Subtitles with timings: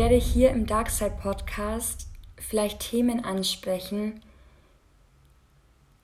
[0.00, 2.06] Ich werde hier im Darkside Podcast
[2.38, 4.22] vielleicht Themen ansprechen,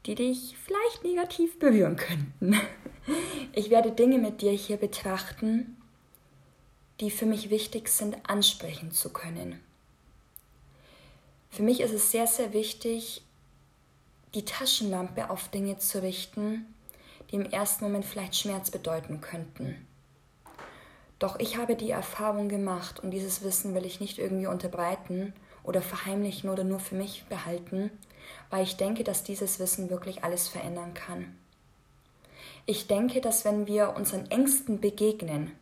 [0.05, 2.61] die dich vielleicht negativ berühren könnten.
[3.55, 5.79] Ich werde Dinge mit dir hier betrachten,
[7.01, 9.61] die für mich wichtig sind, ansprechen zu können.
[11.49, 13.23] Für mich ist es sehr, sehr wichtig,
[14.35, 16.67] die Taschenlampe auf Dinge zu richten,
[17.31, 19.86] die im ersten Moment vielleicht Schmerz bedeuten könnten.
[21.19, 25.81] Doch ich habe die Erfahrung gemacht und dieses Wissen will ich nicht irgendwie unterbreiten oder
[25.81, 27.91] verheimlichen oder nur für mich behalten,
[28.51, 31.37] weil ich denke, dass dieses Wissen wirklich alles verändern kann.
[32.67, 35.53] Ich denke, dass wenn wir unseren Ängsten begegnen,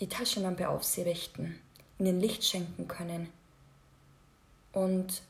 [0.00, 1.60] die Taschenlampe auf sie richten,
[1.98, 3.28] ihnen Licht schenken können
[4.72, 5.22] und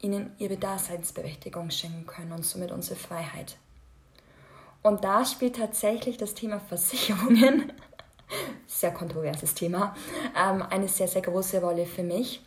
[0.00, 3.58] ihnen ihre Daseinsberechtigung schenken können und somit unsere Freiheit.
[4.82, 7.72] Und da spielt tatsächlich das Thema Versicherungen,
[8.66, 9.94] sehr kontroverses Thema,
[10.36, 12.42] ähm, eine sehr, sehr große Rolle für mich.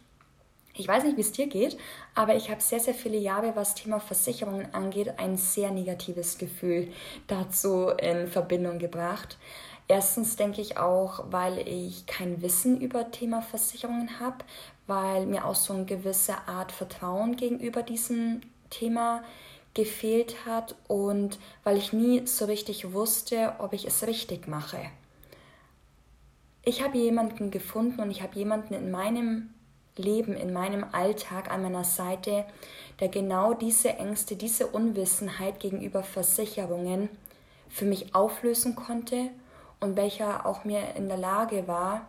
[0.74, 1.78] Ich weiß nicht, wie es dir geht,
[2.16, 6.88] aber ich habe sehr, sehr viele Jahre, was Thema Versicherungen angeht, ein sehr negatives Gefühl
[7.28, 9.38] dazu in Verbindung gebracht.
[9.90, 14.38] Erstens denke ich auch, weil ich kein Wissen über Thema Versicherungen habe,
[14.88, 19.22] weil mir auch so eine gewisse Art Vertrauen gegenüber diesem Thema
[19.74, 24.80] gefehlt hat und weil ich nie so richtig wusste, ob ich es richtig mache.
[26.64, 29.50] Ich habe jemanden gefunden und ich habe jemanden in meinem
[29.98, 32.46] Leben, in meinem Alltag an meiner Seite,
[33.00, 37.10] der genau diese Ängste, diese Unwissenheit gegenüber Versicherungen
[37.70, 39.30] für mich auflösen konnte
[39.80, 42.08] und welcher auch mir in der Lage war,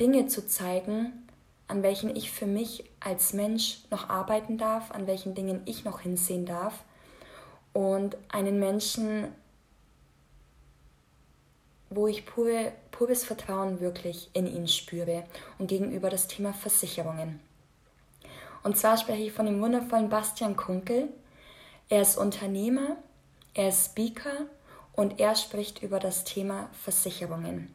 [0.00, 1.25] Dinge zu zeigen,
[1.68, 6.00] an welchen ich für mich als Mensch noch arbeiten darf, an welchen Dingen ich noch
[6.00, 6.84] hinsehen darf
[7.72, 9.28] und einen Menschen,
[11.90, 15.24] wo ich pure, pures Vertrauen wirklich in ihn spüre
[15.58, 17.40] und gegenüber das Thema Versicherungen.
[18.62, 21.08] Und zwar spreche ich von dem wundervollen Bastian Kunkel.
[21.88, 22.96] Er ist Unternehmer,
[23.54, 24.46] er ist Speaker
[24.92, 27.72] und er spricht über das Thema Versicherungen.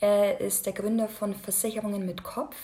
[0.00, 2.56] Er ist der Gründer von Versicherungen mit Kopf.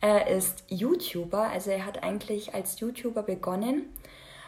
[0.00, 3.84] Er ist YouTuber, also er hat eigentlich als YouTuber begonnen,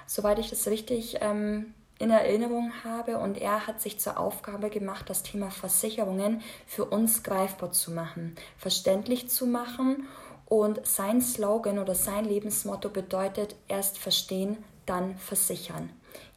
[0.06, 3.18] soweit ich das richtig ähm, in Erinnerung habe.
[3.18, 8.34] Und er hat sich zur Aufgabe gemacht, das Thema Versicherungen für uns greifbar zu machen,
[8.56, 10.08] verständlich zu machen.
[10.46, 15.90] Und sein Slogan oder sein Lebensmotto bedeutet erst verstehen, dann versichern.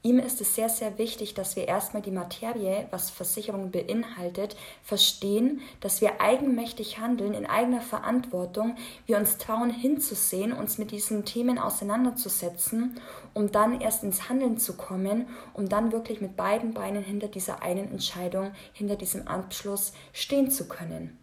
[0.06, 5.62] Ihm ist es sehr, sehr wichtig, dass wir erstmal die Materie, was Versicherung beinhaltet, verstehen,
[5.80, 8.76] dass wir eigenmächtig handeln, in eigener Verantwortung,
[9.08, 13.02] wir uns trauen hinzusehen, uns mit diesen Themen auseinanderzusetzen,
[13.34, 17.64] um dann erst ins Handeln zu kommen, um dann wirklich mit beiden Beinen hinter dieser
[17.64, 21.18] einen Entscheidung, hinter diesem Abschluss stehen zu können.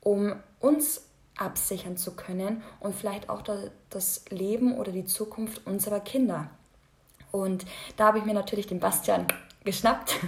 [0.00, 1.06] Um uns
[1.38, 3.40] absichern zu können und vielleicht auch
[3.88, 6.50] das Leben oder die Zukunft unserer Kinder.
[7.34, 9.26] Und da habe ich mir natürlich den Bastian
[9.64, 10.20] geschnappt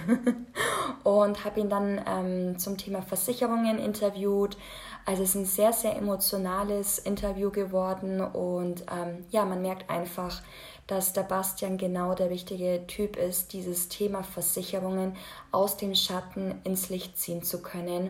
[1.05, 4.57] und habe ihn dann ähm, zum Thema Versicherungen interviewt.
[5.05, 10.41] Also es ist ein sehr, sehr emotionales Interview geworden und ähm, ja, man merkt einfach,
[10.85, 15.15] dass der Bastian genau der richtige Typ ist, dieses Thema Versicherungen
[15.53, 18.09] aus dem Schatten ins Licht ziehen zu können.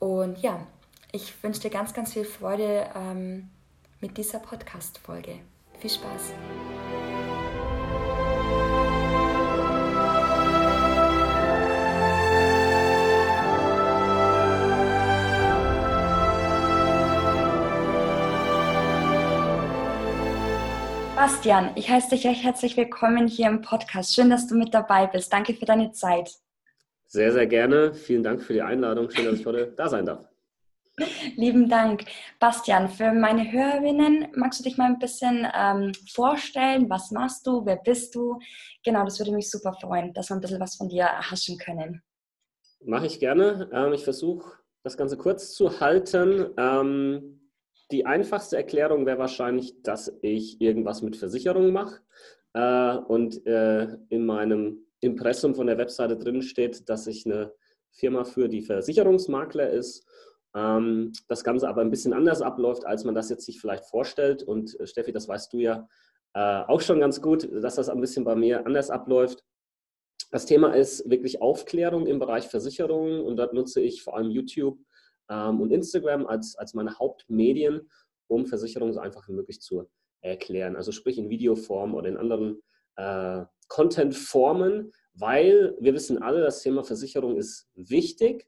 [0.00, 0.66] Und ja,
[1.12, 3.48] ich wünsche dir ganz, ganz viel Freude ähm,
[4.02, 5.38] mit dieser Podcast-Folge.
[5.78, 6.32] Viel Spaß!
[21.24, 24.14] Bastian, ich heiße dich recht herzlich willkommen hier im Podcast.
[24.14, 25.32] Schön, dass du mit dabei bist.
[25.32, 26.30] Danke für deine Zeit.
[27.06, 27.94] Sehr, sehr gerne.
[27.94, 29.10] Vielen Dank für die Einladung.
[29.10, 30.28] Schön, dass ich heute da sein darf.
[31.36, 32.04] Lieben Dank.
[32.38, 36.90] Bastian, für meine Hörerinnen, magst du dich mal ein bisschen ähm, vorstellen?
[36.90, 37.64] Was machst du?
[37.64, 38.38] Wer bist du?
[38.84, 42.02] Genau, das würde mich super freuen, dass wir ein bisschen was von dir erhaschen können.
[42.84, 43.70] Mache ich gerne.
[43.72, 46.50] Ähm, ich versuche, das Ganze kurz zu halten.
[46.58, 47.33] Ähm,
[47.94, 52.00] die einfachste Erklärung wäre wahrscheinlich, dass ich irgendwas mit Versicherungen mache
[52.52, 57.52] äh, und äh, in meinem Impressum von der Webseite drin steht, dass ich eine
[57.92, 60.04] Firma für die Versicherungsmakler ist.
[60.56, 64.42] Ähm, das Ganze aber ein bisschen anders abläuft, als man das jetzt sich vielleicht vorstellt.
[64.42, 65.88] Und äh, Steffi, das weißt du ja
[66.32, 69.44] äh, auch schon ganz gut, dass das ein bisschen bei mir anders abläuft.
[70.32, 74.80] Das Thema ist wirklich Aufklärung im Bereich Versicherungen und dort nutze ich vor allem YouTube
[75.28, 77.88] ähm, und Instagram als, als meine Hauptmedien,
[78.28, 79.88] um Versicherungen so einfach wie möglich zu
[80.22, 80.76] erklären.
[80.76, 82.62] Also sprich in Videoform oder in anderen
[82.96, 88.46] äh, Content-Formen, weil wir wissen alle, das Thema Versicherung ist wichtig.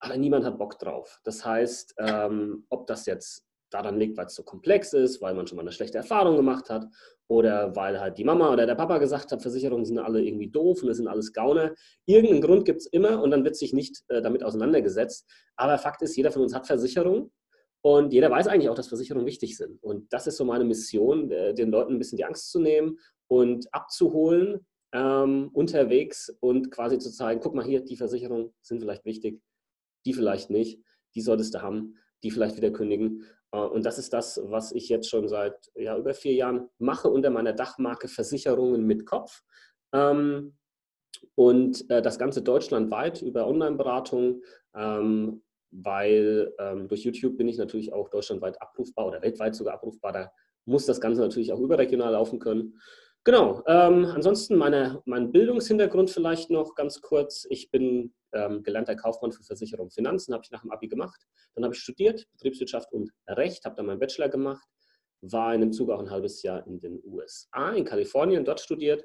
[0.00, 1.20] aber niemand hat Bock drauf.
[1.24, 5.46] Das heißt, ähm, ob das jetzt daran liegt, weil es so komplex ist, weil man
[5.46, 6.86] schon mal eine schlechte Erfahrung gemacht hat
[7.28, 10.82] oder weil halt die Mama oder der Papa gesagt hat, Versicherungen sind alle irgendwie doof
[10.82, 11.74] und es sind alles Gauner.
[12.06, 15.26] Irgendeinen Grund gibt es immer und dann wird sich nicht äh, damit auseinandergesetzt.
[15.56, 17.30] Aber Fakt ist, jeder von uns hat Versicherungen
[17.82, 19.82] und jeder weiß eigentlich auch, dass Versicherungen wichtig sind.
[19.82, 22.98] Und das ist so meine Mission, äh, den Leuten ein bisschen die Angst zu nehmen
[23.28, 29.04] und abzuholen ähm, unterwegs und quasi zu zeigen, guck mal hier, die Versicherungen sind vielleicht
[29.04, 29.40] wichtig,
[30.04, 30.80] die vielleicht nicht,
[31.14, 33.24] die solltest du haben, die vielleicht wieder kündigen.
[33.52, 37.08] Äh, und das ist das, was ich jetzt schon seit ja, über vier Jahren mache
[37.08, 39.42] unter meiner Dachmarke Versicherungen mit Kopf.
[39.92, 40.56] Ähm,
[41.34, 44.42] und äh, das Ganze deutschlandweit über Online-Beratung,
[44.74, 50.12] ähm, weil ähm, durch YouTube bin ich natürlich auch deutschlandweit abrufbar oder weltweit sogar abrufbar.
[50.12, 50.32] Da
[50.64, 52.80] muss das Ganze natürlich auch überregional laufen können.
[53.24, 57.46] Genau, ähm, ansonsten meine, mein Bildungshintergrund vielleicht noch ganz kurz.
[57.50, 61.20] Ich bin ähm, gelernter Kaufmann für Versicherung und Finanzen, habe ich nach dem Abi gemacht.
[61.54, 64.66] Dann habe ich studiert, Betriebswirtschaft und Recht, habe dann meinen Bachelor gemacht,
[65.20, 69.04] war in dem Zuge auch ein halbes Jahr in den USA, in Kalifornien, dort studiert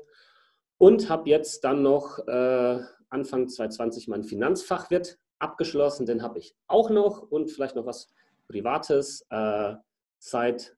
[0.77, 2.79] und habe jetzt dann noch äh,
[3.09, 6.05] Anfang 2020 mein Finanzfachwirt abgeschlossen.
[6.05, 8.13] Den habe ich auch noch und vielleicht noch was
[8.47, 9.25] Privates.
[9.29, 9.75] Äh,
[10.19, 10.75] seit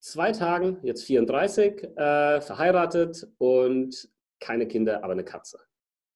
[0.00, 4.08] zwei Tagen, jetzt 34, äh, verheiratet und
[4.38, 5.58] keine Kinder, aber eine Katze.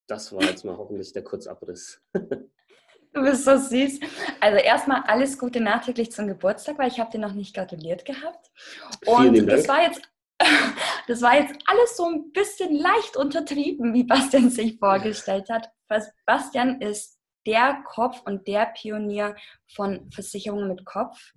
[0.09, 2.01] Das war jetzt mal hoffentlich der Kurzabriss.
[3.11, 4.01] Du bist so süß.
[4.39, 8.51] Also erstmal alles Gute nachträglich zum Geburtstag, weil ich habe dir noch nicht gratuliert gehabt.
[9.07, 10.01] Und Vielen das war jetzt
[11.07, 15.71] das war jetzt alles so ein bisschen leicht untertrieben, wie Bastian sich vorgestellt hat.
[16.27, 17.17] Bastian ist
[17.47, 19.35] der Kopf und der Pionier
[19.73, 21.33] von Versicherungen mit Kopf.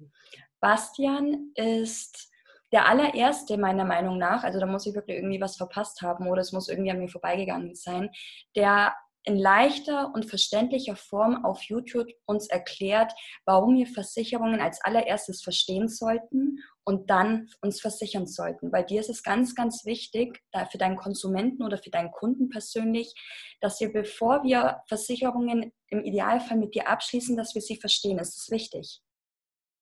[0.61, 2.32] Bastian ist
[2.73, 6.41] der allererste meiner Meinung nach, also da muss ich wirklich irgendwie was verpasst haben oder
[6.41, 8.11] es muss irgendwie an mir vorbeigegangen sein,
[8.57, 13.13] der in leichter und verständlicher Form auf YouTube uns erklärt,
[13.45, 18.73] warum wir Versicherungen als allererstes verstehen sollten und dann uns versichern sollten.
[18.73, 23.15] Weil dir ist es ganz, ganz wichtig, für deinen Konsumenten oder für deinen Kunden persönlich,
[23.61, 28.19] dass wir, bevor wir Versicherungen im Idealfall mit dir abschließen, dass wir sie verstehen.
[28.19, 29.03] Das ist wichtig.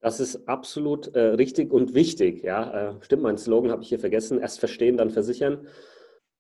[0.00, 2.43] Das ist absolut äh, richtig und wichtig.
[2.43, 4.41] Ja, äh, stimmt, mein Slogan habe ich hier vergessen.
[4.41, 5.67] Erst verstehen, dann versichern.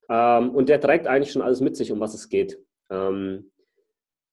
[0.08, 2.58] Ähm, und der trägt eigentlich schon alles mit sich, um was es geht.
[2.90, 3.50] Ähm,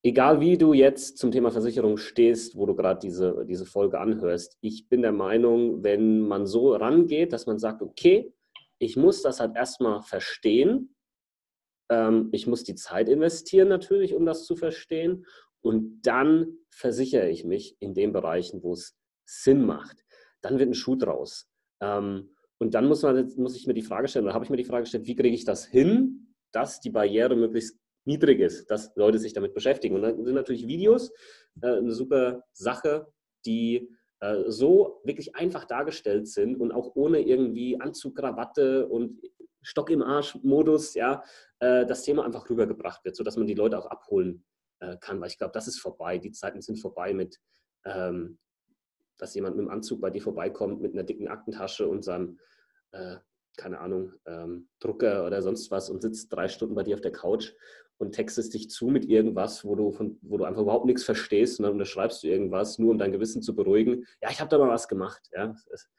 [0.02, 4.58] egal wie du jetzt zum Thema Versicherung stehst, wo du gerade diese, diese Folge anhörst,
[4.62, 8.34] ich bin der Meinung, wenn man so rangeht, dass man sagt, okay,
[8.80, 10.96] ich muss das halt erstmal verstehen.
[11.90, 15.26] Ähm, ich muss die Zeit investieren natürlich, um das zu verstehen.
[15.62, 18.97] Und dann versichere ich mich in den Bereichen, wo es
[19.28, 20.04] Sinn macht,
[20.42, 21.50] dann wird ein Schuh draus.
[21.82, 24.58] Ähm, und dann muss, man, muss ich mir die Frage stellen, oder habe ich mir
[24.58, 28.96] die Frage gestellt, wie kriege ich das hin, dass die Barriere möglichst niedrig ist, dass
[28.96, 29.96] Leute sich damit beschäftigen.
[29.96, 31.12] Und dann sind natürlich Videos
[31.62, 33.08] äh, eine super Sache,
[33.46, 33.90] die
[34.22, 39.22] äh, so wirklich einfach dargestellt sind und auch ohne irgendwie Anzug, Krawatte und
[39.62, 41.24] Stock im Arsch-Modus, ja,
[41.60, 44.46] äh, das Thema einfach rübergebracht wird, sodass man die Leute auch abholen
[44.80, 45.20] äh, kann.
[45.20, 46.18] Weil ich glaube, das ist vorbei.
[46.18, 47.40] Die Zeiten sind vorbei mit
[47.86, 48.40] ähm,
[49.18, 52.40] dass jemand mit dem Anzug bei dir vorbeikommt mit einer dicken Aktentasche und seinem,
[52.92, 53.18] äh,
[53.58, 57.12] keine Ahnung, ähm, Drucker oder sonst was und sitzt drei Stunden bei dir auf der
[57.12, 57.54] Couch
[57.98, 61.60] und textest dich zu mit irgendwas, wo du, von, wo du einfach überhaupt nichts verstehst
[61.60, 64.06] und dann unterschreibst du irgendwas, nur um dein Gewissen zu beruhigen.
[64.22, 65.28] Ja, ich habe da mal was gemacht.
[65.32, 65.90] Ja, es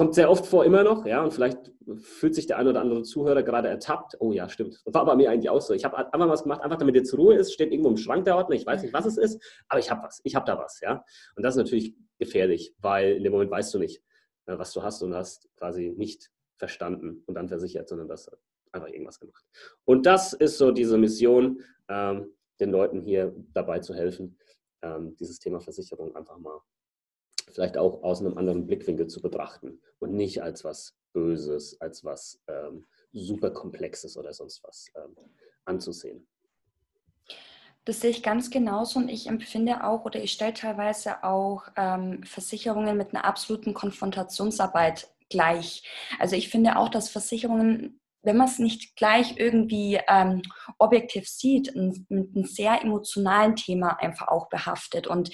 [0.00, 1.04] kommt sehr oft vor, immer noch.
[1.04, 1.58] Ja, und vielleicht
[1.98, 4.16] fühlt sich der ein oder andere Zuhörer gerade ertappt.
[4.18, 4.80] Oh ja, stimmt.
[4.86, 5.74] War bei mir eigentlich auch so.
[5.74, 8.34] Ich habe einfach was gemacht, einfach damit zur Ruhe ist, steht irgendwo im Schrank der
[8.34, 8.56] Ordner.
[8.56, 10.22] Ich weiß nicht, was es ist, aber ich habe was.
[10.24, 10.80] Ich habe da was.
[10.80, 11.04] Ja,
[11.36, 14.02] und das ist natürlich gefährlich, weil in dem Moment weißt du nicht,
[14.46, 18.30] äh, was du hast und hast quasi nicht verstanden und dann versichert, sondern das
[18.72, 19.44] einfach irgendwas gemacht.
[19.84, 24.38] Und das ist so diese Mission, ähm, den Leuten hier dabei zu helfen,
[24.80, 26.58] ähm, dieses Thema Versicherung einfach mal
[27.54, 32.40] vielleicht auch aus einem anderen Blickwinkel zu betrachten und nicht als was Böses, als was
[32.48, 35.16] ähm, super oder sonst was ähm,
[35.64, 36.26] anzusehen.
[37.84, 42.22] Das sehe ich ganz genauso und ich empfinde auch oder ich stelle teilweise auch ähm,
[42.24, 45.82] Versicherungen mit einer absoluten Konfrontationsarbeit gleich.
[46.18, 50.42] Also ich finde auch, dass Versicherungen, wenn man es nicht gleich irgendwie ähm,
[50.78, 55.06] objektiv sieht, mit einem sehr emotionalen Thema einfach auch behaftet.
[55.06, 55.30] Und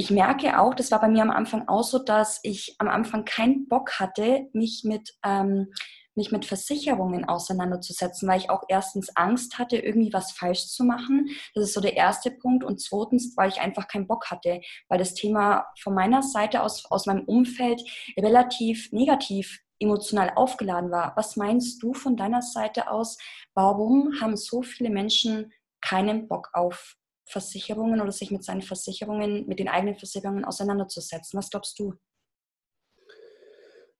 [0.00, 3.26] ich merke auch, das war bei mir am Anfang auch so, dass ich am Anfang
[3.26, 5.66] keinen Bock hatte, mich mit ähm,
[6.14, 11.28] mich mit Versicherungen auseinanderzusetzen, weil ich auch erstens Angst hatte, irgendwie was falsch zu machen.
[11.54, 12.64] Das ist so der erste Punkt.
[12.64, 16.90] Und zweitens, weil ich einfach keinen Bock hatte, weil das Thema von meiner Seite aus,
[16.90, 17.82] aus meinem Umfeld
[18.18, 21.12] relativ negativ emotional aufgeladen war.
[21.16, 23.18] Was meinst du von deiner Seite aus?
[23.54, 25.52] Warum haben so viele Menschen
[25.82, 26.96] keinen Bock auf
[27.30, 31.38] Versicherungen oder sich mit seinen Versicherungen, mit den eigenen Versicherungen auseinanderzusetzen?
[31.38, 31.94] Was glaubst du?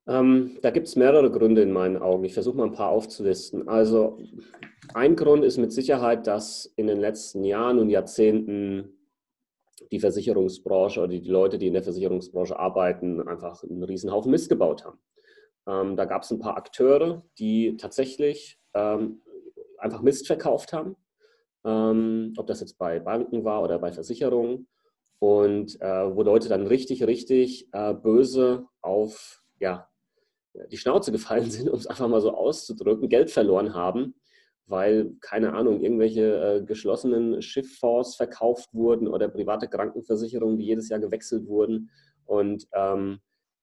[0.07, 2.25] Ähm, da gibt es mehrere Gründe in meinen Augen.
[2.25, 3.69] Ich versuche mal ein paar aufzulisten.
[3.69, 4.19] Also
[4.95, 8.97] ein Grund ist mit Sicherheit, dass in den letzten Jahren und Jahrzehnten
[9.93, 14.85] die Versicherungsbranche oder die Leute, die in der Versicherungsbranche arbeiten, einfach einen Riesenhaufen Mist gebaut
[14.85, 14.99] haben.
[15.69, 19.23] Ähm, da gab es ein paar Akteure, die tatsächlich ähm,
[19.79, 20.97] einfach Mist verkauft haben,
[21.65, 24.69] ähm, ob das jetzt bei Banken war oder bei Versicherungen
[25.19, 29.89] und äh, wo Leute dann richtig, richtig äh, böse auf ja,
[30.71, 34.15] die Schnauze gefallen sind, um es einfach mal so auszudrücken, Geld verloren haben,
[34.67, 41.01] weil, keine Ahnung, irgendwelche äh, geschlossenen Schifffonds verkauft wurden oder private Krankenversicherungen, die jedes Jahr
[41.01, 41.91] gewechselt wurden.
[42.25, 43.21] Und ähm,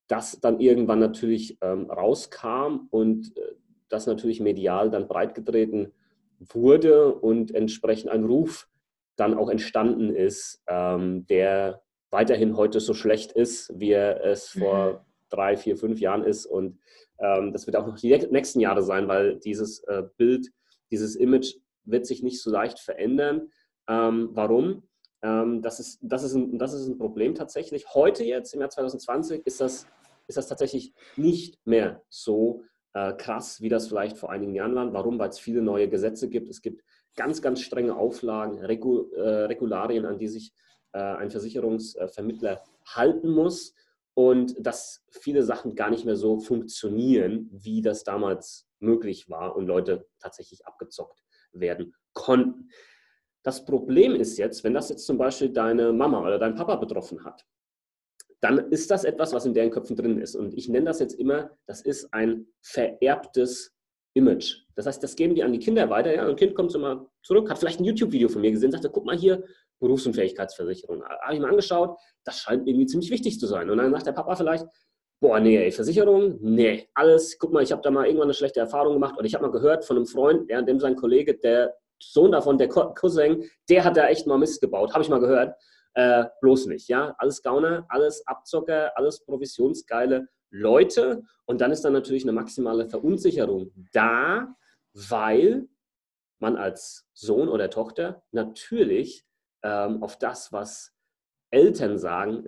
[0.07, 3.55] das dann irgendwann natürlich ähm, rauskam und äh,
[3.89, 5.93] das natürlich medial dann breitgetreten
[6.39, 8.67] wurde und entsprechend ein Ruf
[9.15, 14.93] dann auch entstanden ist, ähm, der weiterhin heute so schlecht ist, wie er es vor
[14.93, 14.97] mhm.
[15.29, 16.45] drei, vier, fünf Jahren ist.
[16.45, 16.79] Und
[17.19, 20.47] ähm, das wird auch noch die nächsten Jahre sein, weil dieses äh, Bild,
[20.91, 23.49] dieses Image wird sich nicht so leicht verändern.
[23.89, 24.83] Ähm, warum?
[25.23, 27.93] Ähm, das, ist, das, ist ein, das ist ein Problem tatsächlich.
[27.93, 29.87] Heute jetzt, im Jahr 2020, ist das,
[30.27, 32.63] ist das tatsächlich nicht mehr so
[32.97, 34.91] äh, krass, wie das vielleicht vor einigen Jahren war.
[34.93, 35.19] Warum?
[35.19, 36.49] Weil es viele neue Gesetze gibt.
[36.49, 36.83] Es gibt
[37.15, 40.51] ganz, ganz strenge Auflagen, Regu äh, Regularien, an die sich
[40.93, 43.73] äh, ein Versicherungsvermittler halten muss
[44.15, 49.67] und dass viele Sachen gar nicht mehr so funktionieren, wie das damals möglich war und
[49.67, 52.69] Leute tatsächlich abgezockt werden konnten.
[53.43, 57.23] Das Problem ist jetzt, wenn das jetzt zum Beispiel deine Mama oder dein Papa betroffen
[57.23, 57.45] hat,
[58.41, 60.35] dann ist das etwas, was in deren Köpfen drin ist.
[60.35, 63.75] Und ich nenne das jetzt immer, das ist ein vererbtes
[64.13, 64.63] Image.
[64.75, 66.13] Das heißt, das geben die an die Kinder weiter.
[66.13, 66.27] Ja?
[66.27, 69.05] Ein Kind kommt so mal zurück, hat vielleicht ein YouTube-Video von mir gesehen, sagt, guck
[69.05, 69.43] mal hier,
[69.79, 71.03] Berufsunfähigkeitsversicherung.
[71.03, 73.69] Habe ich mal angeschaut, das scheint irgendwie ziemlich wichtig zu sein.
[73.69, 74.65] Und dann sagt der Papa vielleicht,
[75.19, 78.59] boah, nee, ey, Versicherung, nee, alles, guck mal, ich habe da mal irgendwann eine schlechte
[78.59, 81.75] Erfahrung gemacht oder ich habe mal gehört von einem Freund, ja, dem sein Kollege, der
[81.99, 85.55] Sohn davon, der Cousin, der hat da echt mal Mist gebaut, habe ich mal gehört.
[85.97, 87.15] Äh, bloß nicht, ja.
[87.17, 91.23] Alles Gauner, alles Abzocker, alles provisionsgeile Leute.
[91.45, 94.55] Und dann ist dann natürlich eine maximale Verunsicherung da,
[94.93, 95.67] weil
[96.37, 99.25] man als Sohn oder Tochter natürlich
[99.63, 100.93] ähm, auf das, was
[101.49, 102.45] Eltern sagen,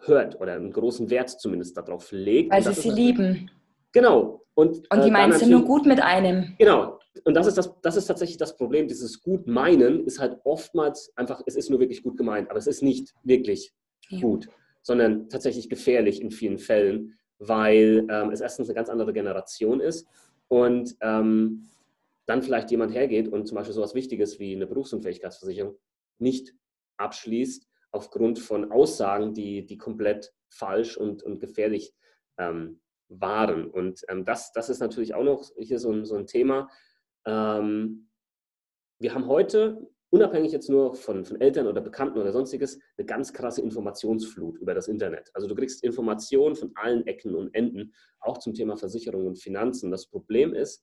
[0.00, 2.50] hört oder einen großen Wert zumindest darauf legt.
[2.50, 3.50] Weil sie sie lieben.
[3.92, 4.46] Genau.
[4.54, 6.54] Und, und die äh, meinen sie nur gut mit einem.
[6.56, 6.93] Genau
[7.24, 8.88] und das ist, das, das ist tatsächlich das Problem.
[8.88, 12.66] Dieses gut meinen ist halt oftmals einfach, es ist nur wirklich gut gemeint, aber es
[12.66, 13.72] ist nicht wirklich
[14.08, 14.20] ja.
[14.20, 14.48] gut,
[14.82, 20.08] sondern tatsächlich gefährlich in vielen Fällen, weil ähm, es erstens eine ganz andere Generation ist
[20.48, 21.68] und ähm,
[22.26, 25.76] dann vielleicht jemand hergeht und zum Beispiel so etwas Wichtiges wie eine Berufsunfähigkeitsversicherung
[26.18, 26.54] nicht
[26.96, 31.94] abschließt aufgrund von Aussagen, die, die komplett falsch und, und gefährlich
[32.38, 33.70] ähm, waren.
[33.70, 36.68] Und ähm, das, das ist natürlich auch noch hier so ein, so ein Thema,
[37.26, 38.08] ähm,
[38.98, 43.32] wir haben heute, unabhängig jetzt nur von, von Eltern oder Bekannten oder sonstiges, eine ganz
[43.32, 45.30] krasse Informationsflut über das Internet.
[45.34, 49.90] Also du kriegst Informationen von allen Ecken und Enden, auch zum Thema Versicherung und Finanzen.
[49.90, 50.82] Das Problem ist,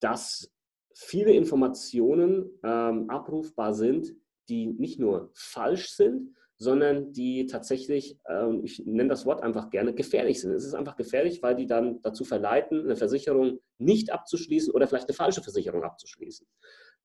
[0.00, 0.52] dass
[0.94, 4.14] viele Informationen ähm, abrufbar sind,
[4.48, 9.94] die nicht nur falsch sind, sondern die tatsächlich, äh, ich nenne das Wort einfach gerne,
[9.94, 10.52] gefährlich sind.
[10.52, 15.08] Es ist einfach gefährlich, weil die dann dazu verleiten, eine Versicherung nicht abzuschließen oder vielleicht
[15.08, 16.46] eine falsche Versicherung abzuschließen.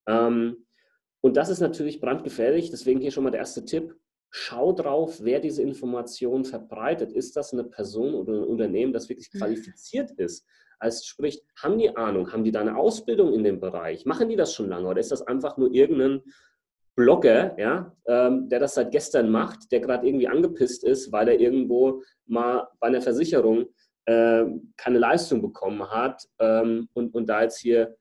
[0.08, 0.66] Ähm,
[1.22, 2.72] und das ist natürlich brandgefährlich.
[2.72, 3.96] Deswegen hier schon mal der erste Tipp.
[4.32, 7.12] Schau drauf, wer diese Information verbreitet.
[7.12, 9.40] Ist das eine Person oder ein Unternehmen, das wirklich mhm.
[9.40, 10.48] qualifiziert ist?
[10.80, 14.06] Als sprich, haben die Ahnung, haben die da eine Ausbildung in dem Bereich?
[14.06, 16.22] Machen die das schon lange oder ist das einfach nur irgendein
[16.96, 21.40] Blogger, ja, ähm, der das seit gestern macht, der gerade irgendwie angepisst ist, weil er
[21.40, 23.68] irgendwo mal bei einer Versicherung
[24.06, 27.96] äh, keine Leistung bekommen hat ähm, und, und da jetzt hier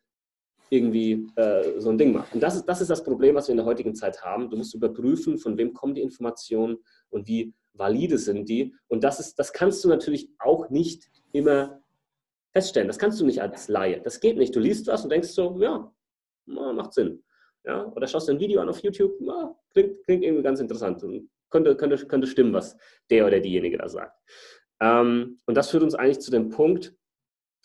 [0.70, 2.34] irgendwie äh, so ein Ding macht.
[2.34, 4.50] Und das ist, das ist das Problem, was wir in der heutigen Zeit haben.
[4.50, 6.78] Du musst überprüfen, von wem kommen die Informationen
[7.10, 8.74] und wie valide sind die.
[8.88, 11.80] Und das, ist, das kannst du natürlich auch nicht immer
[12.52, 12.88] feststellen.
[12.88, 14.00] Das kannst du nicht als Laie.
[14.00, 14.54] Das geht nicht.
[14.54, 15.90] Du liest was und denkst so, ja,
[16.46, 17.22] macht Sinn.
[17.68, 17.84] Ja?
[17.94, 21.30] Oder schaust du ein Video an auf YouTube, na, klingt, klingt irgendwie ganz interessant und
[21.50, 22.76] könnte, könnte, könnte stimmen, was
[23.10, 24.18] der oder diejenige da sagt.
[24.80, 26.94] Ähm, und das führt uns eigentlich zu dem Punkt,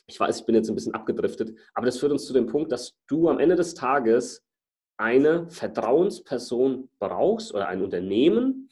[0.05, 2.71] ich weiß, ich bin jetzt ein bisschen abgedriftet, aber das führt uns zu dem Punkt,
[2.71, 4.43] dass du am Ende des Tages
[4.97, 8.69] eine Vertrauensperson brauchst oder ein Unternehmen,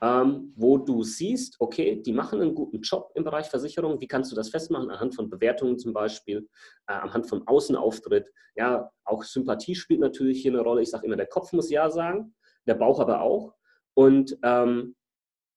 [0.00, 4.00] ähm, wo du siehst, okay, die machen einen guten Job im Bereich Versicherung.
[4.00, 4.90] Wie kannst du das festmachen?
[4.90, 6.48] Anhand von Bewertungen zum Beispiel,
[6.86, 8.30] äh, anhand von Außenauftritt.
[8.54, 10.82] Ja, auch Sympathie spielt natürlich hier eine Rolle.
[10.82, 12.34] Ich sage immer, der Kopf muss Ja sagen.
[12.66, 13.54] der Bauch aber auch.
[13.94, 14.94] Und ähm,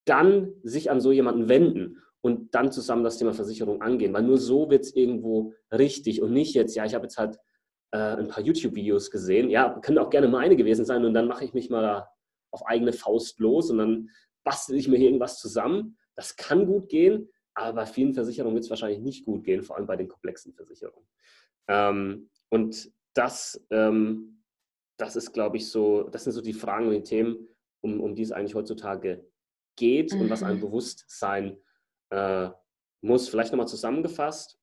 [0.06, 4.38] dann sich an so jemanden wenden und dann zusammen das Thema Versicherung angehen, weil nur
[4.38, 7.38] so wird es irgendwo richtig und nicht jetzt, ja, ich habe jetzt halt
[7.92, 11.44] äh, ein paar YouTube-Videos gesehen, ja, können auch gerne meine gewesen sein und dann mache
[11.44, 12.08] ich mich mal
[12.52, 14.08] auf eigene Faust los und dann
[14.44, 15.96] bastel ich mir hier irgendwas zusammen.
[16.14, 19.76] Das kann gut gehen, aber bei vielen Versicherungen wird es wahrscheinlich nicht gut gehen, vor
[19.76, 21.08] allem bei den komplexen Versicherungen.
[21.68, 24.42] Ähm, und das, ähm,
[24.98, 27.48] das ist, glaube ich, so, das sind so die Fragen und die Themen,
[27.80, 29.24] um, um die es eigentlich heutzutage
[29.76, 30.22] geht mhm.
[30.22, 30.62] und was einem mhm.
[30.62, 31.58] bewusst sein
[32.10, 32.50] äh,
[33.00, 33.28] muss.
[33.28, 34.58] Vielleicht nochmal zusammengefasst.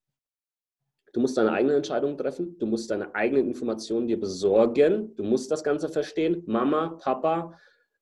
[1.14, 2.58] Du musst deine eigenen Entscheidungen treffen.
[2.60, 5.16] Du musst deine eigenen Informationen dir besorgen.
[5.16, 6.44] Du musst das Ganze verstehen.
[6.46, 7.58] Mama, Papa,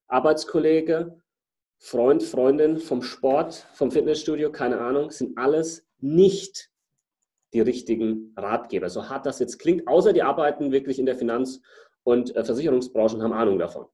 [0.08, 1.22] Arbeitskollege,
[1.80, 6.72] Freund, Freundin vom Sport, vom Fitnessstudio, keine Ahnung, sind alles nicht
[7.54, 8.90] die richtigen Ratgeber.
[8.90, 11.62] So hart das jetzt klingt, außer die arbeiten wirklich in der Finanz-
[12.04, 13.86] und äh, Versicherungsbranche und haben Ahnung davon.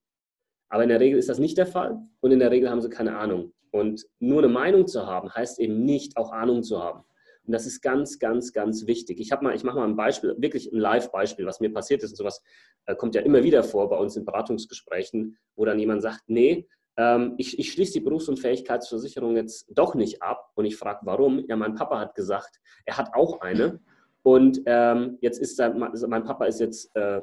[0.70, 2.90] Aber in der Regel ist das nicht der Fall und in der Regel haben sie
[2.90, 3.54] keine Ahnung.
[3.72, 7.04] Und nur eine Meinung zu haben, heißt eben nicht auch Ahnung zu haben.
[7.46, 9.20] Und das ist ganz, ganz, ganz wichtig.
[9.20, 12.12] Ich, mal, ich mache mal ein Beispiel, wirklich ein Live-Beispiel, was mir passiert ist.
[12.12, 12.42] Und sowas
[12.86, 16.68] äh, kommt ja immer wieder vor bei uns in Beratungsgesprächen, wo dann jemand sagt, nee,
[16.98, 20.52] ähm, ich, ich schließe die Berufsunfähigkeitsversicherung jetzt doch nicht ab.
[20.56, 21.44] Und ich frage, warum?
[21.48, 23.80] Ja, mein Papa hat gesagt, er hat auch eine.
[24.22, 27.22] Und ähm, jetzt ist er, mein Papa ist jetzt äh,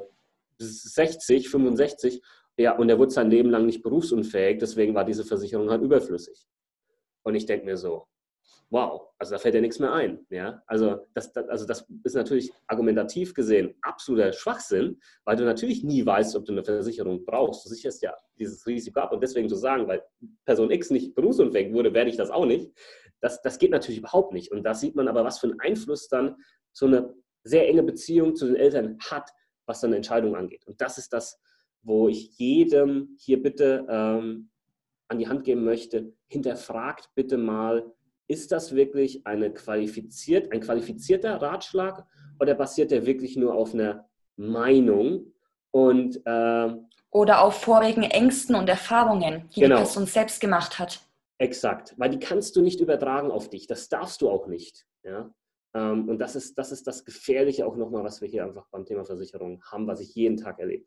[0.57, 2.21] 60, 65
[2.57, 6.45] ja, und er wurde sein Leben lang nicht berufsunfähig, deswegen war diese Versicherung halt überflüssig.
[7.23, 8.07] Und ich denke mir so,
[8.69, 10.25] wow, also da fällt ja nichts mehr ein.
[10.29, 10.63] Ja?
[10.65, 16.05] Also, das, das, also das ist natürlich argumentativ gesehen absoluter Schwachsinn, weil du natürlich nie
[16.05, 17.65] weißt, ob du eine Versicherung brauchst.
[17.65, 20.03] Du sicherst ja dieses Risiko ab und deswegen zu sagen, weil
[20.45, 22.71] Person X nicht berufsunfähig wurde, werde ich das auch nicht.
[23.19, 24.51] Das, das geht natürlich überhaupt nicht.
[24.51, 26.37] Und da sieht man aber, was für einen Einfluss dann
[26.71, 29.29] so eine sehr enge Beziehung zu den Eltern hat,
[29.65, 30.65] was dann Entscheidung angeht.
[30.65, 31.39] Und das ist das,
[31.83, 34.49] wo ich jedem hier bitte ähm,
[35.07, 37.91] an die Hand geben möchte, hinterfragt bitte mal,
[38.27, 42.05] ist das wirklich eine qualifiziert, ein qualifizierter Ratschlag
[42.39, 45.33] oder basiert der wirklich nur auf einer Meinung?
[45.71, 46.73] Und, äh,
[47.11, 49.75] oder auf vorigen Ängsten und Erfahrungen, die genau.
[49.75, 51.01] die Person selbst gemacht hat.
[51.37, 53.67] Exakt, weil die kannst du nicht übertragen auf dich.
[53.67, 54.85] Das darfst du auch nicht.
[55.03, 55.33] Ja?
[55.73, 58.85] Ähm, und das ist, das ist das Gefährliche auch nochmal, was wir hier einfach beim
[58.85, 60.85] Thema Versicherung haben, was ich jeden Tag erlebe.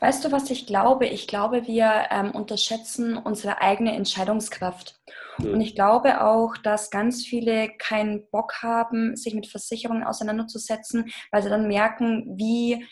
[0.00, 1.06] Weißt du, was ich glaube?
[1.06, 5.00] Ich glaube, wir ähm, unterschätzen unsere eigene Entscheidungskraft.
[5.38, 5.54] Mhm.
[5.54, 11.42] Und ich glaube auch, dass ganz viele keinen Bock haben, sich mit Versicherungen auseinanderzusetzen, weil
[11.42, 12.86] sie dann merken, wie,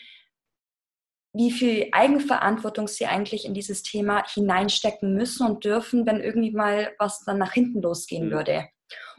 [1.33, 6.93] wie viel Eigenverantwortung sie eigentlich in dieses Thema hineinstecken müssen und dürfen, wenn irgendwie mal
[6.99, 8.31] was dann nach hinten losgehen mhm.
[8.31, 8.67] würde.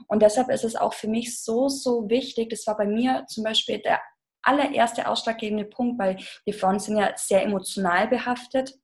[0.06, 2.50] Und deshalb ist es auch für mich so, so wichtig.
[2.50, 4.00] Das war bei mir zum Beispiel der
[4.42, 8.74] allererste ausschlaggebende Punkt, weil die Frauen sind ja sehr emotional behaftet.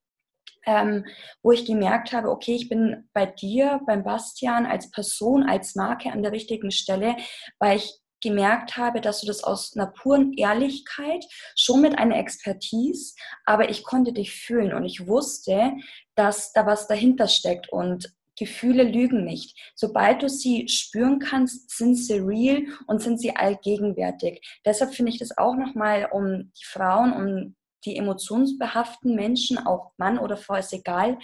[0.67, 1.05] Ähm,
[1.43, 6.11] wo ich gemerkt habe, okay, ich bin bei dir, beim Bastian als Person, als Marke
[6.11, 7.17] an der richtigen Stelle,
[7.59, 11.23] weil ich gemerkt habe, dass du das aus einer puren Ehrlichkeit,
[11.57, 13.15] schon mit einer Expertise,
[13.45, 15.75] aber ich konnte dich fühlen und ich wusste,
[16.15, 19.59] dass da was dahinter steckt und Gefühle lügen nicht.
[19.75, 24.41] Sobald du sie spüren kannst, sind sie real und sind sie allgegenwärtig.
[24.65, 30.19] Deshalb finde ich das auch nochmal, um die Frauen, um die emotionsbehafteten Menschen, auch Mann
[30.19, 31.19] oder Frau, ist egal,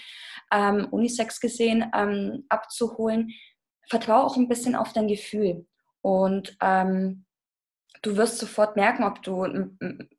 [0.53, 3.31] ähm, unisex gesehen, ähm, abzuholen.
[3.88, 5.66] Vertraue auch ein bisschen auf dein Gefühl.
[6.03, 7.25] Und ähm,
[8.03, 9.44] du wirst sofort merken, ob du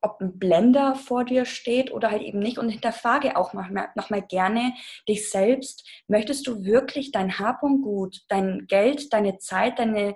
[0.01, 4.09] ob ein Blender vor dir steht oder halt eben nicht und hinterfrage auch nochmal noch
[4.09, 4.73] mal gerne
[5.07, 5.87] dich selbst.
[6.07, 10.15] Möchtest du wirklich dein Hab und Gut, dein Geld, deine Zeit, deine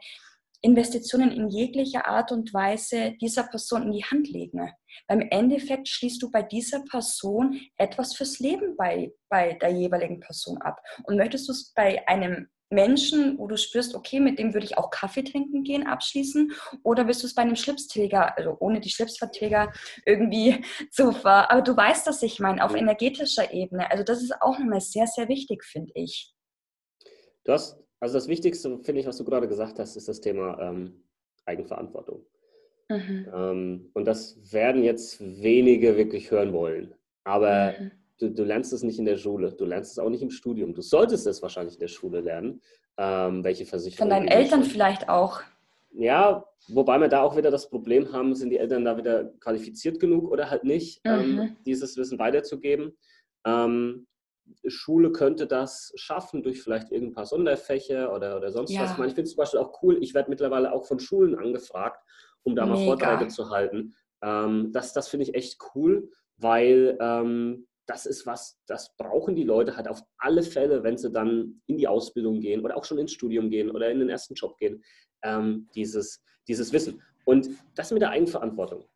[0.62, 4.72] Investitionen in jeglicher Art und Weise dieser Person in die Hand legen?
[5.08, 10.62] Beim Endeffekt schließt du bei dieser Person etwas fürs Leben bei, bei der jeweiligen Person
[10.62, 10.80] ab.
[11.04, 14.78] Und möchtest du es bei einem Menschen, wo du spürst, okay, mit dem würde ich
[14.78, 16.52] auch Kaffee trinken gehen, abschließen?
[16.84, 19.72] Oder willst du es bei einem Schlipsträger, also ohne die Schlipsverträger
[20.06, 21.52] irgendwie zu ver...
[21.52, 23.90] Aber du weißt, was ich meine, auf energetischer Ebene.
[23.92, 26.34] Also das ist auch nochmal sehr, sehr wichtig, finde ich.
[27.44, 30.60] Du hast, also das Wichtigste, finde ich, was du gerade gesagt hast, ist das Thema
[30.60, 31.04] ähm,
[31.46, 32.26] Eigenverantwortung.
[32.90, 33.28] Mhm.
[33.34, 36.96] Ähm, und das werden jetzt wenige wirklich hören wollen.
[37.24, 40.22] Aber mhm du, du, lernst es nicht in der Schule, du lernst es auch nicht
[40.22, 40.74] im Studium.
[40.74, 42.62] Du solltest es wahrscheinlich in der Schule lernen,
[42.98, 44.12] ähm, welche Versicherungen.
[44.12, 45.42] Von deinen Eltern vielleicht auch.
[45.92, 50.00] Ja, wobei wir da auch wieder das Problem haben, sind die Eltern da wieder qualifiziert
[50.00, 51.40] genug oder halt nicht, ähm, mhm.
[51.40, 52.98] ähm, dieses Wissen weiterzugeben.
[53.46, 54.08] Ähm,
[54.68, 58.82] Schule könnte das schaffen durch vielleicht irgendein paar Sonderfächer oder, oder sonst ja.
[58.82, 58.92] was.
[58.92, 61.36] Ich, meine, ich finde es zum Beispiel auch cool, ich werde mittlerweile auch von Schulen
[61.36, 62.04] angefragt,
[62.44, 62.78] um da Mega.
[62.78, 63.96] mal Vorträge zu halten.
[64.22, 69.44] Ähm, das das finde ich echt cool, weil ähm, das ist was, das brauchen die
[69.44, 72.98] Leute halt auf alle Fälle, wenn sie dann in die Ausbildung gehen oder auch schon
[72.98, 74.84] ins Studium gehen oder in den ersten Job gehen,
[75.24, 77.02] ähm, dieses, dieses Wissen.
[77.26, 78.88] Und das mit der Eigenverantwortung.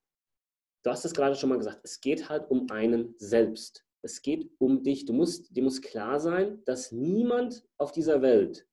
[0.84, 3.86] Du hast es gerade schon mal gesagt, es geht halt um einen selbst.
[4.02, 5.06] Es geht um dich.
[5.06, 8.66] Du musst, dir muss klar sein, dass niemand auf dieser Welt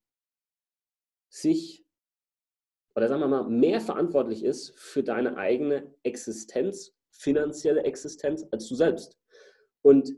[1.28, 1.86] sich
[2.96, 8.74] oder sagen wir mal mehr verantwortlich ist für deine eigene Existenz, finanzielle Existenz, als du
[8.74, 9.18] selbst.
[9.86, 10.12] Und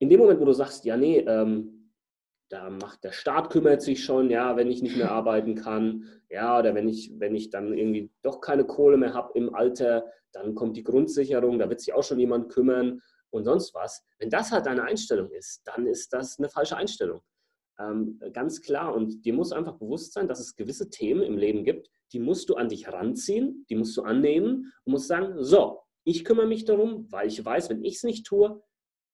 [0.00, 1.90] in dem Moment, wo du sagst, ja, nee, ähm,
[2.50, 6.58] da macht der Staat kümmert sich schon, ja, wenn ich nicht mehr arbeiten kann, ja,
[6.58, 10.54] oder wenn ich, wenn ich dann irgendwie doch keine Kohle mehr habe im Alter, dann
[10.54, 13.00] kommt die Grundsicherung, da wird sich auch schon jemand kümmern
[13.30, 14.04] und sonst was.
[14.18, 17.22] Wenn das halt deine Einstellung ist, dann ist das eine falsche Einstellung.
[17.80, 18.94] Ähm, ganz klar.
[18.94, 22.50] Und dir muss einfach bewusst sein, dass es gewisse Themen im Leben gibt, die musst
[22.50, 26.66] du an dich ranziehen, die musst du annehmen und musst sagen, so, ich kümmere mich
[26.66, 28.62] darum, weil ich weiß, wenn ich es nicht tue,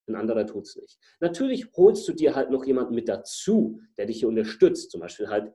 [0.09, 0.99] ein anderer tut es nicht.
[1.21, 4.91] Natürlich holst du dir halt noch jemanden mit dazu, der dich hier unterstützt.
[4.91, 5.53] Zum Beispiel halt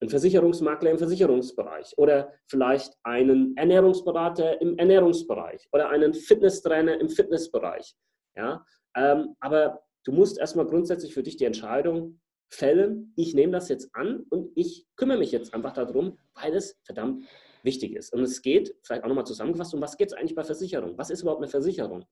[0.00, 7.94] ein Versicherungsmakler im Versicherungsbereich oder vielleicht einen Ernährungsberater im Ernährungsbereich oder einen Fitnesstrainer im Fitnessbereich.
[8.34, 8.64] Ja?
[8.96, 13.94] Ähm, aber du musst erstmal grundsätzlich für dich die Entscheidung fällen, ich nehme das jetzt
[13.94, 17.24] an und ich kümmere mich jetzt einfach darum, weil es verdammt
[17.62, 18.12] wichtig ist.
[18.12, 20.96] Und es geht, vielleicht auch nochmal zusammengefasst, um was geht es eigentlich bei Versicherung?
[20.98, 22.04] Was ist überhaupt eine Versicherung?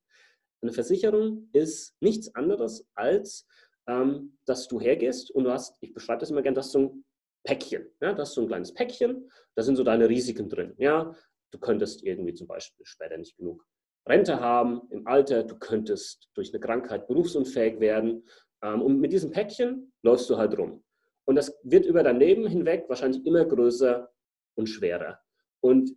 [0.61, 3.47] Eine Versicherung ist nichts anderes als,
[3.87, 7.05] ähm, dass du hergehst und du hast, ich beschreibe das immer gerne, das so ein
[7.45, 7.87] Päckchen.
[8.01, 8.13] Ja?
[8.13, 10.75] Das ist so ein kleines Päckchen, da sind so deine Risiken drin.
[10.79, 11.15] Ja?
[11.51, 13.65] Du könntest irgendwie zum Beispiel später nicht genug
[14.09, 18.27] Rente haben im Alter, du könntest durch eine Krankheit berufsunfähig werden.
[18.63, 20.83] Ähm, und mit diesem Päckchen läufst du halt rum.
[21.27, 24.11] Und das wird über dein Leben hinweg wahrscheinlich immer größer
[24.57, 25.21] und schwerer.
[25.61, 25.95] Und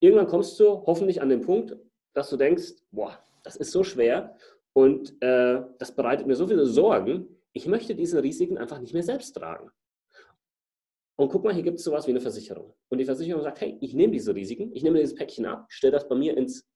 [0.00, 1.76] irgendwann kommst du hoffentlich an den Punkt,
[2.12, 4.36] dass du denkst, boah, das ist so schwer
[4.72, 7.28] und äh, das bereitet mir so viele Sorgen.
[7.52, 9.70] Ich möchte diese Risiken einfach nicht mehr selbst tragen.
[11.16, 12.74] Und guck mal, hier gibt es sowas wie eine Versicherung.
[12.88, 15.92] Und die Versicherung sagt, hey, ich nehme diese Risiken, ich nehme dieses Päckchen ab, stelle
[15.92, 16.66] das bei mir ins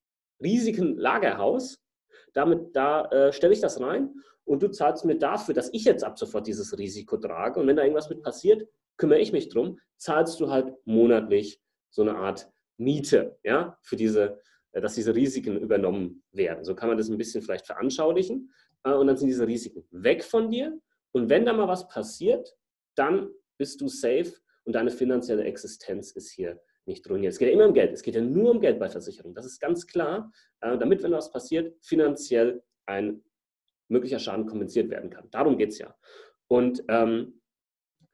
[0.40, 1.80] Risikenlagerhaus,
[2.34, 6.04] damit da äh, stelle ich das rein und du zahlst mir dafür, dass ich jetzt
[6.04, 7.58] ab sofort dieses Risiko trage.
[7.58, 12.02] Und wenn da irgendwas mit passiert, kümmere ich mich drum, zahlst du halt monatlich so
[12.02, 14.40] eine Art Miete, ja, für diese
[14.72, 16.64] dass diese Risiken übernommen werden.
[16.64, 18.52] So kann man das ein bisschen vielleicht veranschaulichen.
[18.84, 20.78] Äh, und dann sind diese Risiken weg von dir.
[21.12, 22.56] Und wenn da mal was passiert,
[22.94, 24.32] dann bist du safe
[24.64, 27.32] und deine finanzielle Existenz ist hier nicht ruiniert.
[27.32, 27.92] Es geht ja immer um Geld.
[27.92, 29.34] Es geht ja nur um Geld bei Versicherungen.
[29.34, 33.22] Das ist ganz klar, äh, damit, wenn was passiert, finanziell ein
[33.88, 35.30] möglicher Schaden kompensiert werden kann.
[35.30, 35.94] Darum geht es ja.
[36.46, 37.40] Und ähm,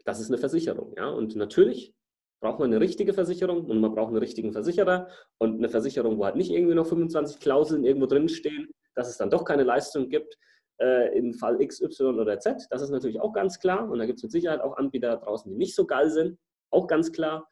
[0.05, 0.95] das ist eine Versicherung.
[0.97, 1.09] Ja?
[1.09, 1.95] Und natürlich
[2.44, 6.26] braucht man eine richtige Versicherung und man braucht einen richtigen Versicherer und eine Versicherung, wo
[6.26, 10.11] halt nicht irgendwie noch 25 Klauseln irgendwo drin stehen, dass es dann doch keine Leistung
[10.11, 10.37] gibt
[10.78, 12.66] äh, in Fall X, Y oder Z.
[12.68, 15.50] Das ist natürlich auch ganz klar und da gibt es mit Sicherheit auch Anbieter draußen,
[15.50, 17.48] die nicht so geil sind, auch ganz klar.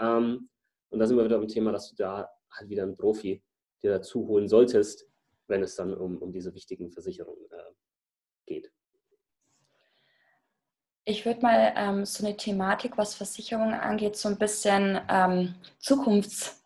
[0.00, 0.48] Ähm,
[0.90, 3.44] und da sind wir wieder beim Thema, dass du da halt wieder einen Profi
[3.80, 5.08] dir dazu holen solltest,
[5.46, 7.72] wenn es dann um, um diese wichtigen Versicherungen äh,
[8.46, 8.72] geht.
[11.04, 16.58] Ich würde mal ähm, so eine Thematik, was Versicherungen angeht, so ein bisschen ähm, zukunfts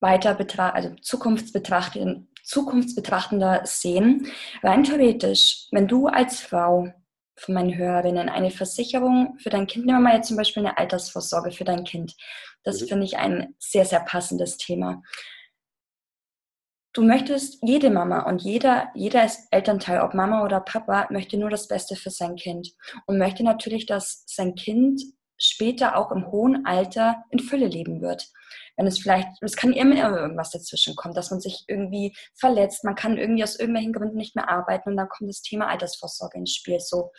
[0.00, 4.28] also zukunftsbetrachtend, zukunftsbetrachtender sehen.
[4.62, 6.92] Rein theoretisch, wenn du als Frau
[7.34, 10.78] von meinen Hörerinnen eine Versicherung für dein Kind, nehmen wir mal jetzt zum Beispiel eine
[10.78, 12.14] Altersvorsorge für dein Kind.
[12.62, 12.86] Das mhm.
[12.86, 15.02] finde ich ein sehr, sehr passendes Thema
[16.98, 21.68] du möchtest, jede Mama und jeder, jeder Elternteil, ob Mama oder Papa, möchte nur das
[21.68, 22.72] Beste für sein Kind
[23.06, 25.00] und möchte natürlich, dass sein Kind
[25.36, 28.28] später auch im hohen Alter in Fülle leben wird.
[28.76, 32.96] Wenn es vielleicht, es kann immer irgendwas dazwischen kommen, dass man sich irgendwie verletzt, man
[32.96, 36.54] kann irgendwie aus irgendwelchen Gründen nicht mehr arbeiten und dann kommt das Thema Altersvorsorge ins
[36.54, 36.80] Spiel.
[36.80, 37.12] So,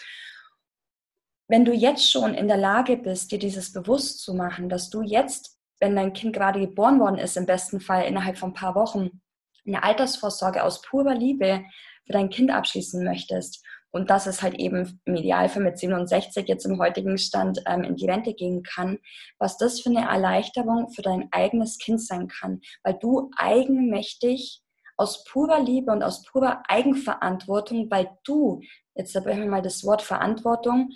[1.47, 5.01] wenn du jetzt schon in der Lage bist, dir dieses bewusst zu machen, dass du
[5.01, 8.75] jetzt, wenn dein Kind gerade geboren worden ist, im besten Fall innerhalb von ein paar
[8.75, 9.21] Wochen,
[9.65, 11.63] eine Altersvorsorge aus purer Liebe
[12.05, 13.63] für dein Kind abschließen möchtest.
[13.91, 17.95] Und dass es halt eben im Idealfall mit 67 jetzt im heutigen Stand ähm, in
[17.95, 18.99] die Rente gehen kann,
[19.39, 24.61] was das für eine Erleichterung für dein eigenes Kind sein kann, weil du eigenmächtig
[24.95, 28.61] aus purer Liebe und aus purer Eigenverantwortung, weil du,
[28.95, 30.91] jetzt da wir mal das Wort Verantwortung,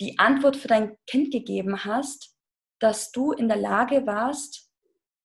[0.00, 2.36] die Antwort für dein Kind gegeben hast,
[2.78, 4.68] dass du in der Lage warst,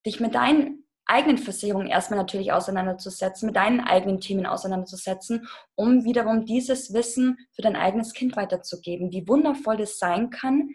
[0.06, 6.46] dich mit deinen eigenen Versicherungen erstmal natürlich auseinanderzusetzen, mit deinen eigenen Themen auseinanderzusetzen, um wiederum
[6.46, 9.12] dieses Wissen für dein eigenes Kind weiterzugeben.
[9.12, 10.70] Wie wundervoll das sein kann,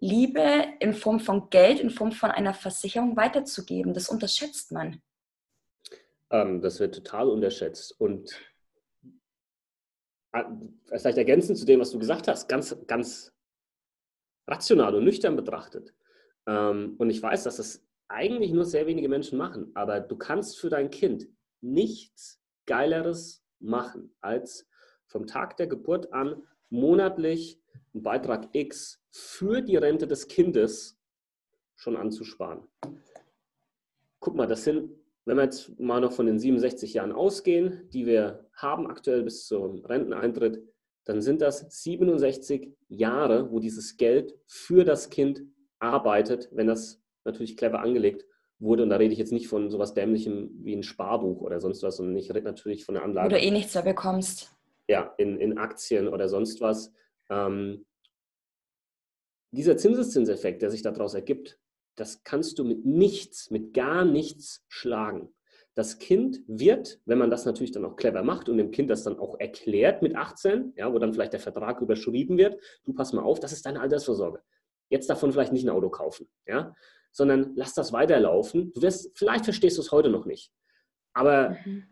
[0.00, 3.92] Liebe in Form von Geld, in Form von einer Versicherung weiterzugeben.
[3.92, 5.02] Das unterschätzt man.
[6.30, 8.00] Ähm, das wird total unterschätzt.
[8.00, 8.30] Und
[10.32, 10.44] äh,
[10.86, 13.32] vielleicht ergänzend zu dem, was du gesagt hast, ganz, ganz
[14.48, 15.92] rational und nüchtern betrachtet.
[16.46, 20.58] Ähm, und ich weiß, dass das eigentlich nur sehr wenige Menschen machen, aber du kannst
[20.58, 21.28] für dein Kind
[21.60, 24.68] nichts Geileres machen, als
[25.06, 27.60] vom Tag der Geburt an monatlich
[27.94, 30.98] einen Beitrag X für die Rente des Kindes
[31.76, 32.62] schon anzusparen.
[34.20, 34.90] Guck mal, das sind,
[35.24, 39.46] wenn wir jetzt mal noch von den 67 Jahren ausgehen, die wir haben aktuell bis
[39.46, 40.62] zum Renteneintritt,
[41.04, 45.42] dann sind das 67 Jahre, wo dieses Geld für das Kind
[45.78, 48.24] arbeitet, wenn das natürlich clever angelegt
[48.58, 48.82] wurde.
[48.82, 51.96] Und da rede ich jetzt nicht von sowas Dämlichem wie ein Sparbuch oder sonst was,
[51.96, 53.30] sondern ich rede natürlich von der Anlage.
[53.30, 54.54] Du eh nichts mehr bekommst.
[54.88, 56.92] Ja, in, in Aktien oder sonst was.
[57.28, 57.86] Ähm,
[59.52, 61.58] dieser Zinseszinseffekt, der sich daraus ergibt,
[61.96, 65.34] das kannst du mit nichts, mit gar nichts schlagen.
[65.74, 69.04] Das Kind wird, wenn man das natürlich dann auch clever macht und dem Kind das
[69.04, 73.12] dann auch erklärt mit 18, ja, wo dann vielleicht der Vertrag überschrieben wird, du pass
[73.12, 74.42] mal auf, das ist deine Altersvorsorge.
[74.90, 76.74] Jetzt davon vielleicht nicht ein Auto kaufen, ja,
[77.12, 78.72] sondern lass das weiterlaufen.
[78.74, 80.52] Du wirst, vielleicht verstehst du es heute noch nicht,
[81.14, 81.84] aber mhm.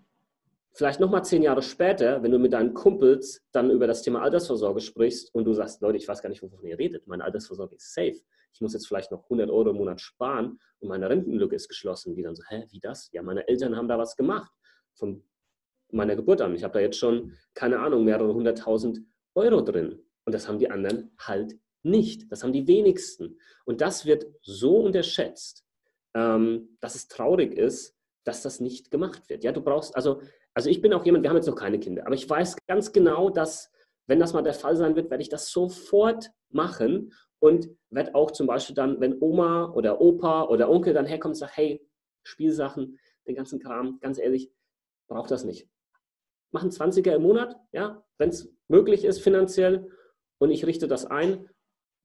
[0.74, 4.80] vielleicht nochmal zehn Jahre später, wenn du mit deinen Kumpels dann über das Thema Altersvorsorge
[4.80, 7.94] sprichst und du sagst, Leute, ich weiß gar nicht, wovon ihr redet, meine Altersvorsorge ist
[7.94, 8.20] safe.
[8.52, 12.14] Ich muss jetzt vielleicht noch 100 Euro im Monat sparen und meine Rentenlücke ist geschlossen.
[12.14, 13.10] Die dann so, hä, wie das?
[13.12, 14.50] Ja, meine Eltern haben da was gemacht
[14.94, 15.22] von
[15.90, 16.54] meiner Geburt an.
[16.54, 19.00] Ich habe da jetzt schon, keine Ahnung, mehrere hunderttausend
[19.34, 20.02] Euro drin.
[20.24, 22.30] Und das haben die anderen halt nicht.
[22.30, 23.38] Das haben die wenigsten.
[23.64, 25.64] Und das wird so unterschätzt,
[26.14, 29.44] ähm, dass es traurig ist, dass das nicht gemacht wird.
[29.44, 30.20] Ja, du brauchst, also,
[30.54, 32.92] also ich bin auch jemand, wir haben jetzt noch keine Kinder, aber ich weiß ganz
[32.92, 33.70] genau, dass,
[34.06, 38.30] wenn das mal der Fall sein wird, werde ich das sofort machen und werde auch
[38.32, 41.86] zum Beispiel dann, wenn Oma oder Opa oder Onkel dann herkommt und sagt, hey,
[42.24, 44.52] Spielsachen, den ganzen Kram, ganz ehrlich,
[45.08, 45.68] braucht das nicht.
[46.50, 49.90] Machen 20er im Monat, ja, wenn es möglich ist finanziell
[50.38, 51.48] und ich richte das ein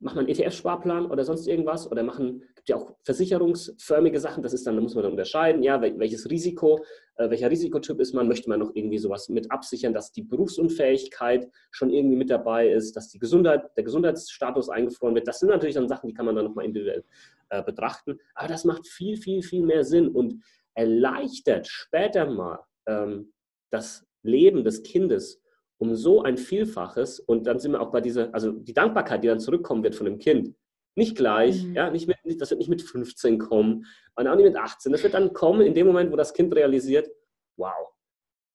[0.04, 1.90] wir einen ETF-Sparplan oder sonst irgendwas?
[1.92, 5.64] Oder machen, gibt ja auch versicherungsförmige Sachen, das ist dann, da muss man dann unterscheiden,
[5.64, 6.84] ja, welches Risiko,
[7.16, 11.50] äh, welcher Risikotyp ist man, möchte man noch irgendwie sowas mit absichern, dass die Berufsunfähigkeit
[11.72, 15.28] schon irgendwie mit dabei ist, dass die Gesundheit, der Gesundheitsstatus eingefroren wird.
[15.28, 17.04] Das sind natürlich dann Sachen, die kann man dann nochmal individuell
[17.50, 23.32] äh, betrachten, aber das macht viel, viel, viel mehr Sinn und erleichtert später mal ähm,
[23.70, 25.43] das Leben des Kindes
[25.84, 29.28] um so ein Vielfaches und dann sind wir auch bei dieser, also die Dankbarkeit, die
[29.28, 30.56] dann zurückkommen wird von dem Kind,
[30.96, 31.74] nicht gleich, mhm.
[31.74, 34.94] ja, nicht mit, das wird nicht mit 15 kommen und auch nicht mit 18.
[34.94, 37.10] Das wird dann kommen in dem Moment, wo das Kind realisiert,
[37.58, 37.90] wow,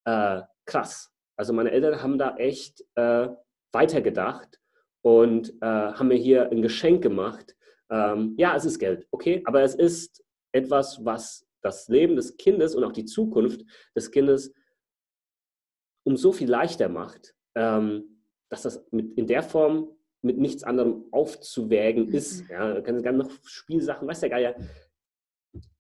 [0.07, 1.13] äh, krass.
[1.37, 3.29] Also meine Eltern haben da echt äh,
[3.73, 4.59] weitergedacht
[5.03, 7.55] und äh, haben mir hier ein Geschenk gemacht.
[7.91, 12.75] Ähm, ja, es ist Geld, okay, aber es ist etwas, was das Leben des Kindes
[12.75, 14.55] und auch die Zukunft des Kindes
[16.09, 19.91] um so viel leichter macht, ähm, dass das mit, in der Form
[20.23, 22.15] mit nichts anderem aufzuwägen mhm.
[22.15, 22.49] ist.
[22.49, 24.57] Ja, du kannst gerne noch Spielsachen, weiß der Geier,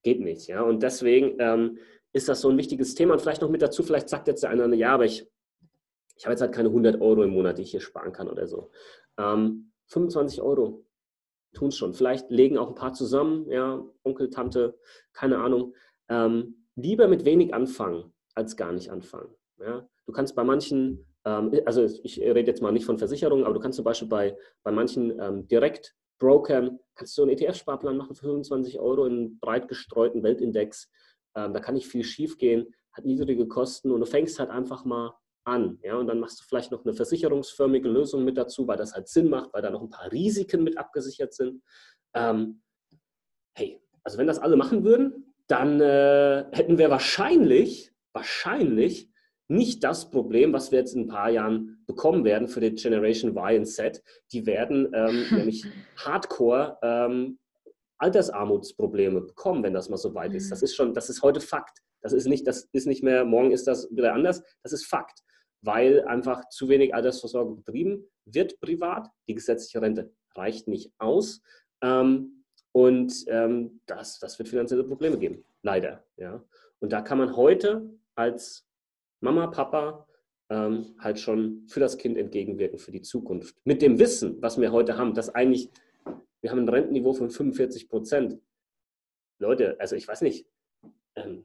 [0.03, 0.47] geht nicht.
[0.47, 1.79] Ja, und deswegen ähm,
[2.13, 3.15] ist das so ein wichtiges Thema.
[3.15, 5.27] Und vielleicht noch mit dazu, vielleicht sagt jetzt der eine, ja, aber ich,
[6.15, 8.47] ich habe jetzt halt keine 100 Euro im Monat, die ich hier sparen kann oder
[8.47, 8.71] so.
[9.17, 10.85] Ähm, 25 Euro
[11.55, 11.95] tun es schon.
[11.95, 14.79] Vielleicht legen auch ein paar zusammen, ja, Onkel, Tante,
[15.15, 15.75] keine Ahnung.
[16.11, 19.35] Ähm, lieber mit wenig anfangen, als gar nicht anfangen.
[19.59, 19.89] Ja?
[20.09, 23.61] Du kannst bei manchen, ähm, also ich rede jetzt mal nicht von Versicherungen, aber du
[23.61, 25.95] kannst zum Beispiel bei, bei manchen ähm, direkt
[26.95, 30.91] kannst du einen ETF-Sparplan machen für 25 Euro in einem breit gestreuten Weltindex.
[31.37, 34.87] Ähm, da kann nicht viel schief gehen, hat niedrige Kosten und du fängst halt einfach
[34.87, 35.79] mal an.
[35.83, 35.97] Ja?
[35.97, 39.29] Und dann machst du vielleicht noch eine versicherungsförmige Lösung mit dazu, weil das halt Sinn
[39.29, 41.63] macht, weil da noch ein paar Risiken mit abgesichert sind.
[42.15, 42.63] Ähm,
[43.55, 49.08] hey, also wenn das alle machen würden, dann äh, hätten wir wahrscheinlich, wahrscheinlich
[49.49, 53.31] nicht das Problem, was wir jetzt in ein paar Jahren bekommen werden für die Generation
[53.33, 54.03] Y und Z.
[54.33, 55.65] Die werden ähm, nämlich
[55.97, 57.39] Hardcore ähm,
[57.99, 60.51] Altersarmutsprobleme bekommen, wenn das mal so weit ist.
[60.51, 60.65] Das mhm.
[60.65, 61.79] ist schon, das ist heute Fakt.
[62.01, 64.43] Das ist nicht, das ist nicht mehr, morgen ist das wieder anders.
[64.63, 65.21] Das ist Fakt,
[65.63, 69.09] weil einfach zu wenig Altersvorsorge betrieben wird privat.
[69.29, 71.41] Die gesetzliche Rente reicht nicht aus.
[71.83, 76.05] Ähm, und ähm, das, das wird finanzielle Probleme geben, leider.
[76.17, 76.45] Ja.
[76.81, 78.68] Und da kann man heute als
[79.21, 80.07] Mama, Papa
[80.51, 83.57] ähm, halt schon für das Kind entgegenwirken, für die Zukunft.
[83.65, 85.71] Mit dem Wissen, was wir heute haben, dass eigentlich,
[86.41, 88.39] wir haben ein Rentenniveau von 45 Prozent.
[89.41, 90.47] Leute, also ich weiß nicht,
[91.17, 91.45] ähm,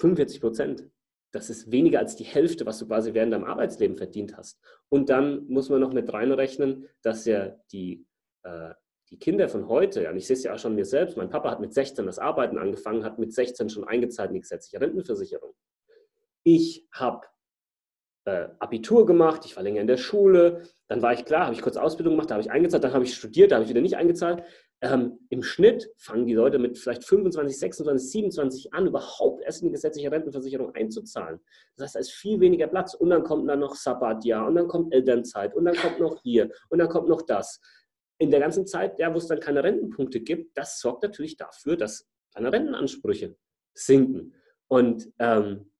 [0.00, 0.90] 45 Prozent,
[1.32, 4.60] das ist weniger als die Hälfte, was du quasi während deinem Arbeitsleben verdient hast.
[4.88, 8.06] Und dann muss man noch mit reinrechnen, dass ja die,
[8.42, 8.74] äh,
[9.10, 11.50] die Kinder von heute, und ich sehe es ja auch schon mir selbst, mein Papa
[11.50, 15.54] hat mit 16 das Arbeiten angefangen, hat mit 16 schon eingezahlt in die gesetzliche Rentenversicherung.
[16.44, 17.26] Ich habe
[18.24, 21.62] äh, Abitur gemacht, ich war länger in der Schule, dann war ich klar, habe ich
[21.62, 23.80] kurz Ausbildung gemacht, da habe ich eingezahlt, dann habe ich studiert, da habe ich wieder
[23.80, 24.44] nicht eingezahlt.
[24.82, 29.68] Ähm, Im Schnitt fangen die Leute mit vielleicht 25, 26, 27 an, überhaupt erst in
[29.68, 31.40] die gesetzliche Rentenversicherung einzuzahlen.
[31.76, 32.94] Das heißt, da ist viel weniger Platz.
[32.94, 36.50] Und dann kommt dann noch Sabbatjahr und dann kommt Elternzeit und dann kommt noch hier
[36.68, 37.60] und dann kommt noch das.
[38.18, 41.76] In der ganzen Zeit, ja, wo es dann keine Rentenpunkte gibt, das sorgt natürlich dafür,
[41.76, 43.36] dass deine Rentenansprüche
[43.74, 44.34] sinken.
[44.68, 45.71] Und ähm,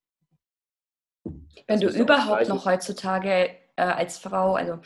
[1.66, 4.78] wenn du überhaupt noch heutzutage äh, als Frau, also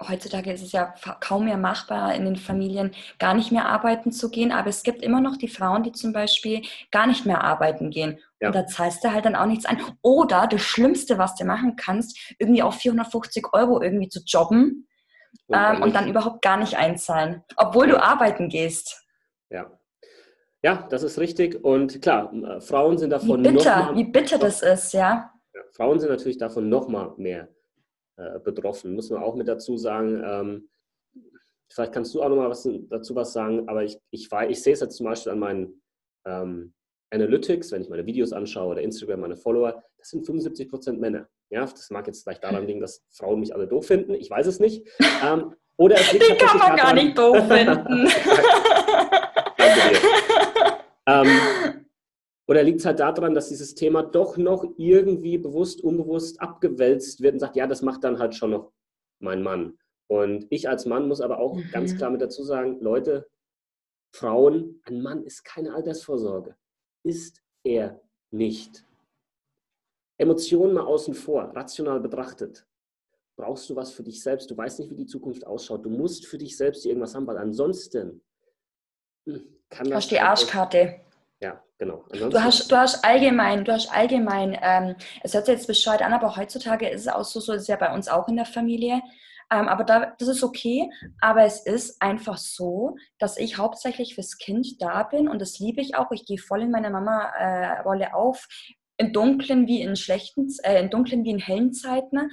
[0.00, 4.30] heutzutage ist es ja kaum mehr machbar in den Familien, gar nicht mehr arbeiten zu
[4.30, 7.90] gehen, aber es gibt immer noch die Frauen, die zum Beispiel gar nicht mehr arbeiten
[7.90, 8.18] gehen.
[8.40, 8.48] Ja.
[8.48, 9.80] Und da zahlst du halt dann auch nichts ein.
[10.02, 14.88] Oder das Schlimmste, was du machen kannst, irgendwie auf 450 Euro irgendwie zu jobben
[15.46, 19.04] und, ähm, und dann überhaupt gar nicht einzahlen, obwohl du arbeiten gehst.
[19.50, 19.70] Ja.
[20.62, 21.64] Ja, das ist richtig.
[21.64, 25.29] Und klar, äh, Frauen sind davon wie bitter, noch mal, wie bitter das ist, ja.
[25.72, 27.48] Frauen sind natürlich davon noch mal mehr
[28.16, 28.94] äh, betroffen.
[28.94, 30.22] Muss man auch mit dazu sagen.
[30.24, 30.68] Ähm,
[31.68, 34.72] vielleicht kannst du auch noch mal was dazu was sagen, aber ich, ich, ich sehe
[34.72, 35.82] es jetzt zum Beispiel an meinen
[36.26, 36.74] ähm,
[37.10, 41.28] Analytics, wenn ich meine Videos anschaue oder Instagram, meine Follower, das sind 75 Prozent Männer.
[41.50, 44.14] Ja, das mag jetzt vielleicht daran liegen, dass Frauen mich alle doof finden.
[44.14, 44.86] Ich weiß es nicht.
[45.24, 48.08] Ähm, oder es liegt Die kann man gar nicht doof finden.
[49.56, 50.00] Danke dir.
[51.06, 51.26] Ähm,
[52.50, 57.34] oder liegt es halt daran, dass dieses Thema doch noch irgendwie bewusst, unbewusst abgewälzt wird
[57.34, 58.72] und sagt, ja, das macht dann halt schon noch
[59.20, 59.78] mein Mann.
[60.08, 61.70] Und ich als Mann muss aber auch mhm.
[61.70, 63.30] ganz klar mit dazu sagen, Leute,
[64.12, 66.56] Frauen, ein Mann ist keine Altersvorsorge.
[67.04, 68.00] Ist er
[68.32, 68.84] nicht.
[70.18, 72.66] Emotionen mal außen vor, rational betrachtet.
[73.36, 74.50] Brauchst du was für dich selbst?
[74.50, 75.84] Du weißt nicht, wie die Zukunft ausschaut.
[75.84, 78.22] Du musst für dich selbst irgendwas haben, weil ansonsten
[79.28, 79.98] hm, kann das.
[79.98, 81.00] Hast die Arschkarte.
[81.40, 82.04] Ja, genau.
[82.12, 86.02] Ansonsten du hast, du hast allgemein, du hast allgemein, ähm, es hört sich jetzt bescheuert
[86.02, 88.36] an, aber heutzutage ist es auch so, so ist es ja bei uns auch in
[88.36, 89.00] der Familie.
[89.52, 90.88] Ähm, aber da, das ist okay.
[91.20, 95.80] Aber es ist einfach so, dass ich hauptsächlich fürs Kind da bin und das liebe
[95.80, 96.12] ich auch.
[96.12, 98.46] Ich gehe voll in meine Mama-Rolle äh, auf,
[98.96, 102.30] in dunklen wie in schlechten, äh, in dunklen wie in hellen Zeiten.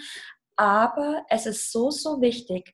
[0.57, 2.73] Aber es ist so, so wichtig,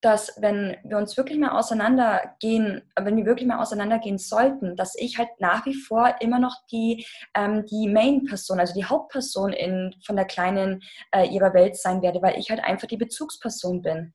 [0.00, 5.18] dass wenn wir uns wirklich mal auseinandergehen, wenn wir wirklich mal auseinandergehen sollten, dass ich
[5.18, 10.16] halt nach wie vor immer noch die, ähm, die Main-Person, also die Hauptperson in, von
[10.16, 10.82] der kleinen
[11.12, 14.14] äh, ihrer Welt sein werde, weil ich halt einfach die Bezugsperson bin.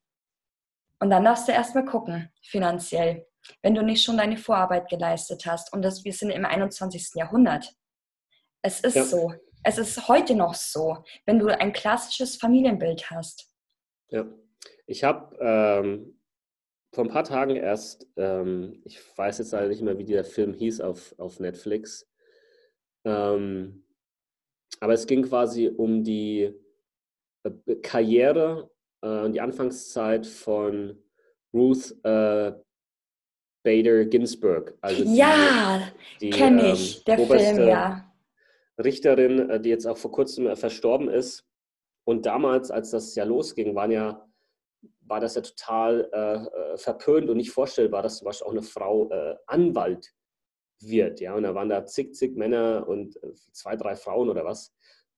[0.99, 3.27] Und dann darfst du erstmal gucken, finanziell,
[3.61, 5.71] wenn du nicht schon deine Vorarbeit geleistet hast.
[5.71, 7.11] Und das, wir sind im 21.
[7.15, 7.75] Jahrhundert.
[8.63, 9.03] Es ist ja.
[9.03, 9.33] so.
[9.63, 13.51] Es ist heute noch so, wenn du ein klassisches Familienbild hast.
[14.09, 14.25] Ja.
[14.87, 16.19] Ich habe ähm,
[16.93, 20.53] vor ein paar Tagen erst, ähm, ich weiß jetzt leider nicht mehr, wie der Film
[20.53, 22.09] hieß auf, auf Netflix,
[23.05, 23.85] ähm,
[24.79, 26.53] aber es ging quasi um die
[27.43, 28.69] äh, Karriere
[29.01, 31.01] und äh, die Anfangszeit von
[31.53, 32.53] Ruth äh,
[33.63, 34.77] Bader Ginsburg.
[34.81, 38.13] Also ja, kenne ich, ähm, der Film, ja.
[38.81, 41.45] Richterin, äh, die jetzt auch vor kurzem äh, verstorben ist.
[42.07, 44.27] Und damals, als das ja losging, waren ja
[45.07, 48.63] war das ja total äh, äh, verpönt und nicht vorstellbar, dass zum Beispiel auch eine
[48.63, 50.11] Frau äh, Anwalt
[50.81, 51.19] wird.
[51.21, 51.35] Ja?
[51.35, 54.73] Und da waren da zig, zig Männer und äh, zwei, drei Frauen oder was.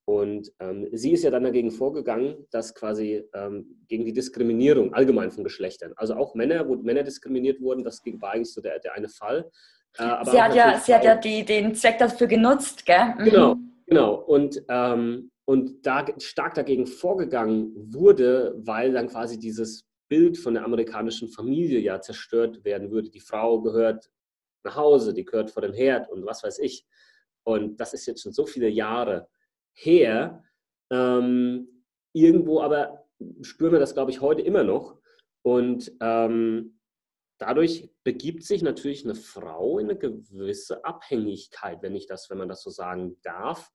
[0.05, 5.31] Und ähm, sie ist ja dann dagegen vorgegangen, dass quasi ähm, gegen die Diskriminierung allgemein
[5.31, 8.93] von Geschlechtern, also auch Männer, wo Männer diskriminiert wurden, das war eigentlich so der, der
[8.93, 9.51] eine Fall.
[9.97, 13.15] Äh, sie hat ja, sie hat ja die, den Zweck dafür genutzt, gell?
[13.17, 13.23] Mhm.
[13.25, 14.15] Genau, genau.
[14.15, 20.65] Und ähm, und da stark dagegen vorgegangen wurde, weil dann quasi dieses Bild von der
[20.65, 23.09] amerikanischen Familie ja zerstört werden würde.
[23.09, 24.11] Die Frau gehört
[24.65, 26.85] nach Hause, die gehört vor den Herd und was weiß ich.
[27.43, 29.29] Und das ist jetzt schon so viele Jahre
[29.73, 30.43] her.
[30.91, 33.07] Ähm, irgendwo aber
[33.41, 34.99] spüren wir das, glaube ich, heute immer noch.
[35.43, 36.77] Und ähm,
[37.37, 42.49] dadurch begibt sich natürlich eine Frau in eine gewisse Abhängigkeit, wenn ich das, wenn man
[42.49, 43.71] das so sagen darf.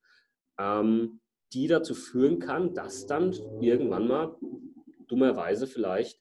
[0.59, 1.22] Ähm,
[1.55, 4.37] die dazu führen kann, dass dann irgendwann mal
[5.09, 6.21] dummerweise vielleicht,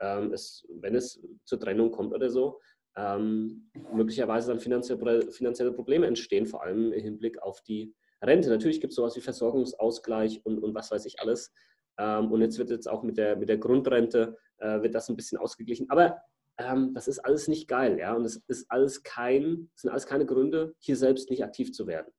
[0.00, 2.60] ähm, es, wenn es zur Trennung kommt oder so,
[2.96, 8.50] ähm, möglicherweise dann finanzielle, finanzielle Probleme entstehen, vor allem im Hinblick auf die Rente.
[8.50, 11.52] Natürlich gibt es sowas wie Versorgungsausgleich und, und was weiß ich alles.
[11.98, 15.16] Ähm, und jetzt wird jetzt auch mit der, mit der Grundrente, äh, wird das ein
[15.16, 15.88] bisschen ausgeglichen.
[15.90, 16.20] Aber
[16.58, 18.14] ähm, das ist alles nicht geil, ja.
[18.14, 22.12] Und es ist alles kein, sind alles keine Gründe, hier selbst nicht aktiv zu werden.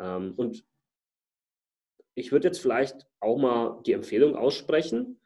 [0.00, 0.64] Ähm, und
[2.14, 5.20] ich würde jetzt vielleicht auch mal die Empfehlung aussprechen,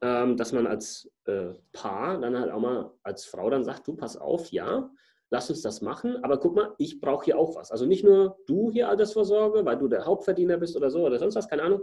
[0.00, 3.96] ähm, dass man als äh, Paar dann halt auch mal als Frau dann sagt, du
[3.96, 4.90] pass auf, ja,
[5.30, 7.70] lass uns das machen, aber guck mal, ich brauche hier auch was.
[7.70, 11.34] Also nicht nur du hier Altersvorsorge, weil du der Hauptverdiener bist oder so oder sonst
[11.34, 11.82] was, keine Ahnung.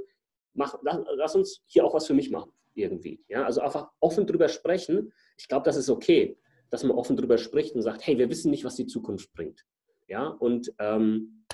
[0.53, 3.23] Mach, lass, lass uns hier auch was für mich machen, irgendwie.
[3.27, 5.11] Ja, also einfach offen drüber sprechen.
[5.37, 6.37] Ich glaube, das ist okay,
[6.69, 9.65] dass man offen drüber spricht und sagt, hey, wir wissen nicht, was die Zukunft bringt.
[10.07, 11.45] Ja, und ähm,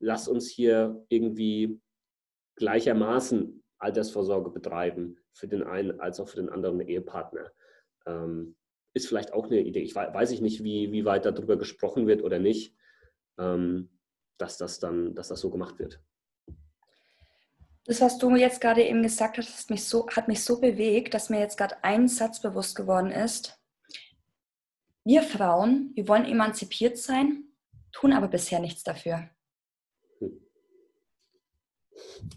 [0.00, 1.80] lass uns hier irgendwie
[2.56, 7.52] gleichermaßen Altersvorsorge betreiben für den einen als auch für den anderen Ehepartner.
[8.06, 8.56] Ähm,
[8.92, 9.80] ist vielleicht auch eine Idee.
[9.80, 12.74] Ich weiß, weiß ich nicht, wie, wie weit darüber gesprochen wird oder nicht,
[13.38, 13.90] ähm,
[14.36, 16.02] dass, das dann, dass das so gemacht wird.
[17.84, 21.30] Das, was du jetzt gerade eben gesagt hast, mich so, hat mich so bewegt, dass
[21.30, 23.58] mir jetzt gerade ein Satz bewusst geworden ist.
[25.04, 27.44] Wir Frauen, wir wollen emanzipiert sein,
[27.92, 29.30] tun aber bisher nichts dafür.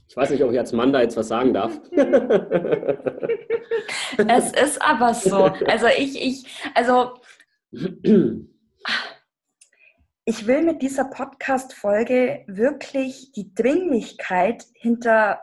[0.08, 1.80] Ich weiß nicht, ob ich als Mann da jetzt was sagen darf.
[4.28, 5.52] es ist aber so.
[5.66, 6.46] Also ich, ich,
[6.76, 7.14] also
[10.26, 15.42] ich will mit dieser Podcast-Folge wirklich die Dringlichkeit hinter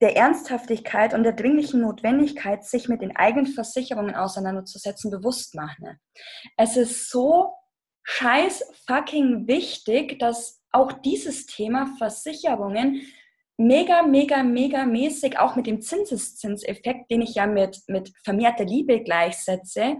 [0.00, 5.98] der Ernsthaftigkeit und der dringlichen Notwendigkeit, sich mit den eigenen Versicherungen auseinanderzusetzen, bewusst machen.
[6.56, 7.52] Es ist so
[8.02, 13.02] scheiß fucking wichtig, dass auch dieses Thema Versicherungen
[13.60, 19.02] mega, mega, mega mäßig auch mit dem Zinseszinseffekt, den ich ja mit, mit vermehrter Liebe
[19.02, 19.98] gleichsetze,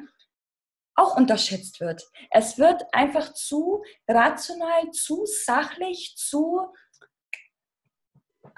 [0.94, 2.02] auch unterschätzt wird.
[2.30, 6.72] Es wird einfach zu rational, zu sachlich, zu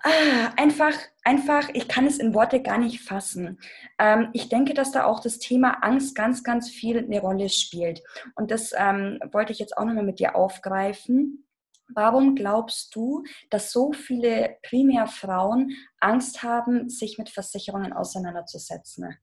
[0.03, 3.61] ah, einfach, einfach, ich kann es in Worte gar nicht fassen.
[3.99, 8.03] Ähm, ich denke, dass da auch das Thema Angst ganz, ganz viel eine Rolle spielt.
[8.37, 11.45] Und das ähm, wollte ich jetzt auch nochmal mit dir aufgreifen.
[11.89, 19.17] Warum glaubst du, dass so viele primär Frauen Angst haben, sich mit Versicherungen auseinanderzusetzen?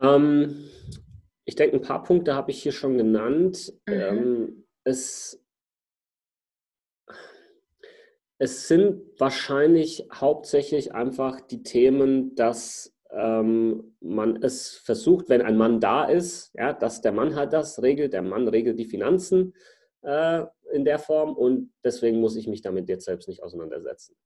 [0.00, 0.68] Ähm,
[1.44, 3.72] ich denke, ein paar Punkte habe ich hier schon genannt.
[3.86, 3.92] Mhm.
[3.92, 5.40] Ähm, es,
[8.38, 15.80] es sind wahrscheinlich hauptsächlich einfach die Themen, dass ähm, man es versucht, wenn ein Mann
[15.80, 19.54] da ist, ja, dass der Mann halt das regelt, der Mann regelt die Finanzen
[20.02, 24.16] äh, in der Form und deswegen muss ich mich damit jetzt selbst nicht auseinandersetzen.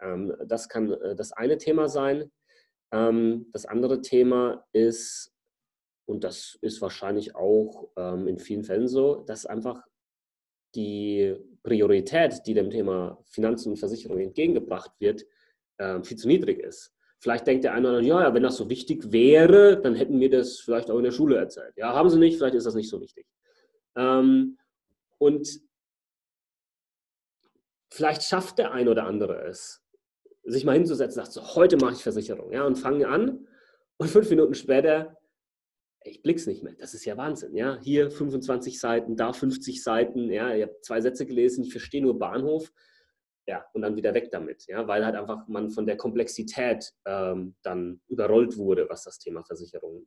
[0.00, 2.30] Ähm, das kann äh, das eine Thema sein.
[2.92, 5.32] Ähm, das andere Thema ist,
[6.06, 9.82] und das ist wahrscheinlich auch ähm, in vielen Fällen so, dass einfach
[10.74, 15.24] die Priorität, die dem Thema Finanzen und Versicherung entgegengebracht wird,
[15.78, 16.93] äh, viel zu niedrig ist.
[17.24, 20.28] Vielleicht denkt der eine oder andere, ja, wenn das so wichtig wäre, dann hätten wir
[20.28, 21.72] das vielleicht auch in der Schule erzählt.
[21.74, 23.26] Ja, haben sie nicht, vielleicht ist das nicht so wichtig.
[23.96, 24.58] Ähm,
[25.16, 25.48] und
[27.90, 29.82] vielleicht schafft der ein oder andere es,
[30.42, 32.52] sich mal hinzusetzen und sagt, so, heute mache ich Versicherung.
[32.52, 33.48] Ja, und fangen an
[33.96, 35.16] und fünf Minuten später,
[36.02, 36.74] ich blick's nicht mehr.
[36.78, 37.56] Das ist ja Wahnsinn.
[37.56, 40.30] Ja, hier 25 Seiten, da 50 Seiten.
[40.30, 42.70] Ja, ich habe zwei Sätze gelesen, ich verstehe nur Bahnhof
[43.46, 47.54] ja, und dann wieder weg damit, ja, weil halt einfach man von der Komplexität ähm,
[47.62, 50.06] dann überrollt wurde, was das Thema Versicherungen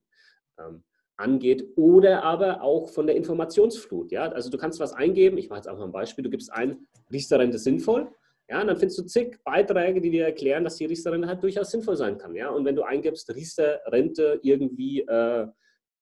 [0.59, 0.83] ähm,
[1.17, 5.59] angeht, oder aber auch von der Informationsflut, ja, also du kannst was eingeben, ich mache
[5.59, 8.11] jetzt einfach ein Beispiel, du gibst ein, Riester-Rente sinnvoll,
[8.49, 11.71] ja, und dann findest du zig Beiträge, die dir erklären, dass die Riester-Rente halt durchaus
[11.71, 15.47] sinnvoll sein kann, ja, und wenn du eingibst, Riester-Rente irgendwie äh,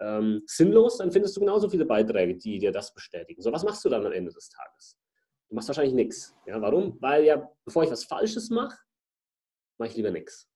[0.01, 3.41] ähm, sinnlos, dann findest du genauso viele Beiträge, die dir das bestätigen.
[3.41, 4.97] So, was machst du dann am Ende des Tages?
[5.55, 6.35] Du machst wahrscheinlich nichts.
[6.45, 6.97] Ja, warum?
[6.99, 8.77] Weil ja, bevor ich was Falsches mache,
[9.77, 10.49] mache ich lieber nichts.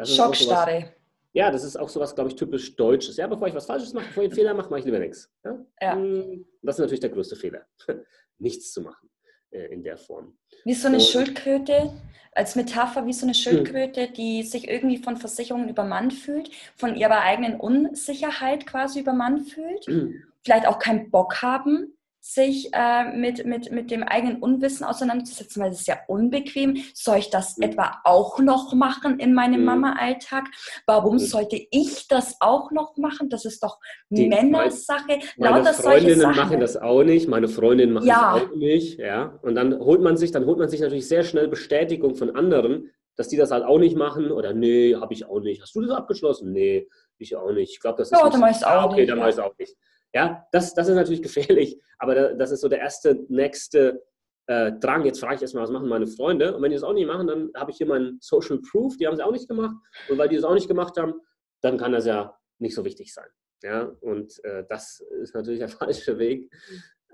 [0.00, 0.94] Schockstarre.
[1.32, 3.16] Ja, das ist auch sowas, glaube ich, typisch Deutsches.
[3.16, 5.28] Ja, bevor ich was Falsches mache, bevor ich einen Fehler mache, mache ich lieber nichts.
[5.44, 5.58] Ja?
[5.80, 5.94] ja.
[5.96, 7.66] Hm, das ist natürlich der größte Fehler,
[8.38, 9.10] nichts zu machen
[9.50, 10.38] äh, in der Form.
[10.64, 11.92] Wie so eine Und, Schildkröte,
[12.30, 13.40] als Metapher wie so eine hm.
[13.40, 19.84] Schildkröte, die sich irgendwie von Versicherungen übermannt fühlt, von ihrer eigenen Unsicherheit quasi übermannt fühlt,
[19.86, 20.22] hm.
[20.44, 21.96] vielleicht auch keinen Bock haben,
[22.26, 26.78] sich äh, mit, mit, mit dem eigenen Unwissen auseinanderzusetzen, weil es ist ja unbequem.
[26.94, 27.64] Soll ich das mhm.
[27.64, 29.66] etwa auch noch machen in meinem mhm.
[29.66, 30.44] Mama-Alltag?
[30.86, 31.18] Warum mhm.
[31.18, 33.28] sollte ich das auch noch machen?
[33.28, 35.18] Das ist doch Die, Männersache.
[35.36, 38.38] Meine Lauter Freundinnen machen das auch nicht, meine Freundinnen machen ja.
[38.38, 38.98] das auch nicht.
[38.98, 39.38] Ja?
[39.42, 42.90] Und dann holt man sich, dann holt man sich natürlich sehr schnell Bestätigung von anderen,
[43.16, 45.60] dass die das halt auch nicht machen oder nee, habe ich auch nicht.
[45.60, 46.52] Hast du das abgeschlossen?
[46.52, 47.72] Nee, ich auch nicht.
[47.72, 48.18] Ich glaube, das ist.
[48.18, 49.10] Ja, dann mach ich auch ah, okay, nicht.
[49.10, 49.24] dann ja.
[49.24, 49.76] mach ich auch nicht.
[50.14, 54.02] Ja, das, das ist natürlich gefährlich, aber das ist so der erste, nächste
[54.46, 55.04] äh, Drang.
[55.04, 56.54] Jetzt frage ich erstmal, was machen meine Freunde?
[56.54, 59.06] Und wenn die das auch nicht machen, dann habe ich hier meinen Social Proof, die
[59.06, 59.76] haben es auch nicht gemacht.
[60.08, 61.14] Und weil die das auch nicht gemacht haben,
[61.60, 63.26] dann kann das ja nicht so wichtig sein.
[63.62, 66.52] Ja, und äh, das ist natürlich der falsche Weg.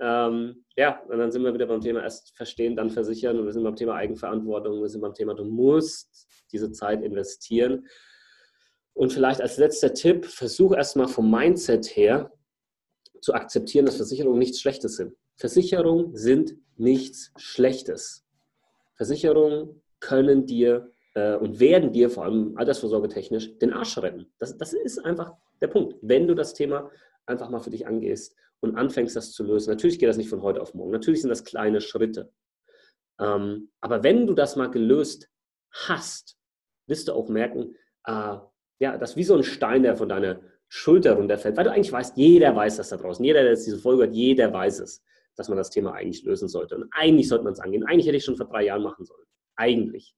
[0.00, 3.52] Ähm, ja, und dann sind wir wieder beim Thema erst verstehen, dann versichern und wir
[3.52, 7.86] sind beim Thema Eigenverantwortung, wir sind beim Thema, du musst diese Zeit investieren.
[8.94, 12.32] Und vielleicht als letzter Tipp, versuch erstmal vom Mindset her
[13.20, 15.14] zu akzeptieren, dass Versicherungen nichts Schlechtes sind.
[15.36, 18.24] Versicherungen sind nichts Schlechtes.
[18.96, 24.32] Versicherungen können dir äh, und werden dir vor allem altersvorsorgetechnisch den Arsch retten.
[24.38, 25.96] Das, das ist einfach der Punkt.
[26.02, 26.90] Wenn du das Thema
[27.26, 29.70] einfach mal für dich angehst und anfängst, das zu lösen.
[29.70, 30.90] Natürlich geht das nicht von heute auf morgen.
[30.90, 32.32] Natürlich sind das kleine Schritte.
[33.18, 35.30] Ähm, aber wenn du das mal gelöst
[35.70, 36.36] hast,
[36.86, 38.36] wirst du auch merken, äh,
[38.80, 40.40] ja, das ist wie so ein Stein, der von deiner
[40.72, 43.24] Schulter runterfällt, weil du eigentlich weißt, jeder weiß das da draußen.
[43.24, 45.02] Jeder, der jetzt diese Folge hat, jeder weiß es,
[45.34, 46.76] dass man das Thema eigentlich lösen sollte.
[46.76, 47.84] Und eigentlich sollte man es angehen.
[47.84, 49.26] Eigentlich hätte ich schon vor drei Jahren machen sollen.
[49.56, 50.14] Eigentlich.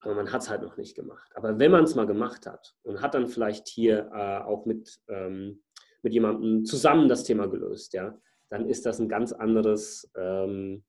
[0.00, 1.32] Aber man hat es halt noch nicht gemacht.
[1.34, 5.00] Aber wenn man es mal gemacht hat und hat dann vielleicht hier äh, auch mit,
[5.08, 5.62] ähm,
[6.02, 10.84] mit jemandem zusammen das Thema gelöst, ja, dann ist das ein ganz anderes ähm,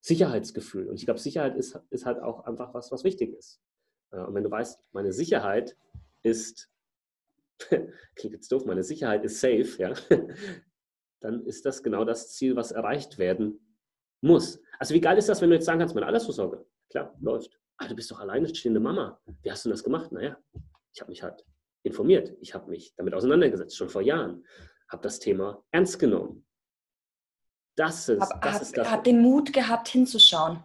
[0.00, 0.88] Sicherheitsgefühl.
[0.88, 3.60] Und ich glaube, Sicherheit ist, ist halt auch einfach was, was wichtig ist.
[4.12, 5.76] Äh, und wenn du weißt, meine Sicherheit
[6.22, 6.69] ist,
[8.16, 9.92] klingt jetzt doof, meine Sicherheit ist safe, ja,
[11.20, 13.76] dann ist das genau das Ziel, was erreicht werden
[14.22, 14.60] muss.
[14.78, 17.58] Also wie geil ist das, wenn du jetzt sagen kannst, meine Altersvorsorge, klar, läuft.
[17.78, 19.20] Ah, du bist doch alleine stehende Mama.
[19.42, 20.12] Wie hast du das gemacht?
[20.12, 20.36] Naja,
[20.92, 21.44] ich habe mich halt
[21.82, 22.36] informiert.
[22.40, 24.44] Ich habe mich damit auseinandergesetzt, schon vor Jahren.
[24.90, 26.46] Habe das Thema ernst genommen.
[27.76, 28.54] Das ist hab, das.
[28.54, 28.90] Hab, ist das.
[28.90, 30.62] Hab den Mut gehabt, hinzuschauen.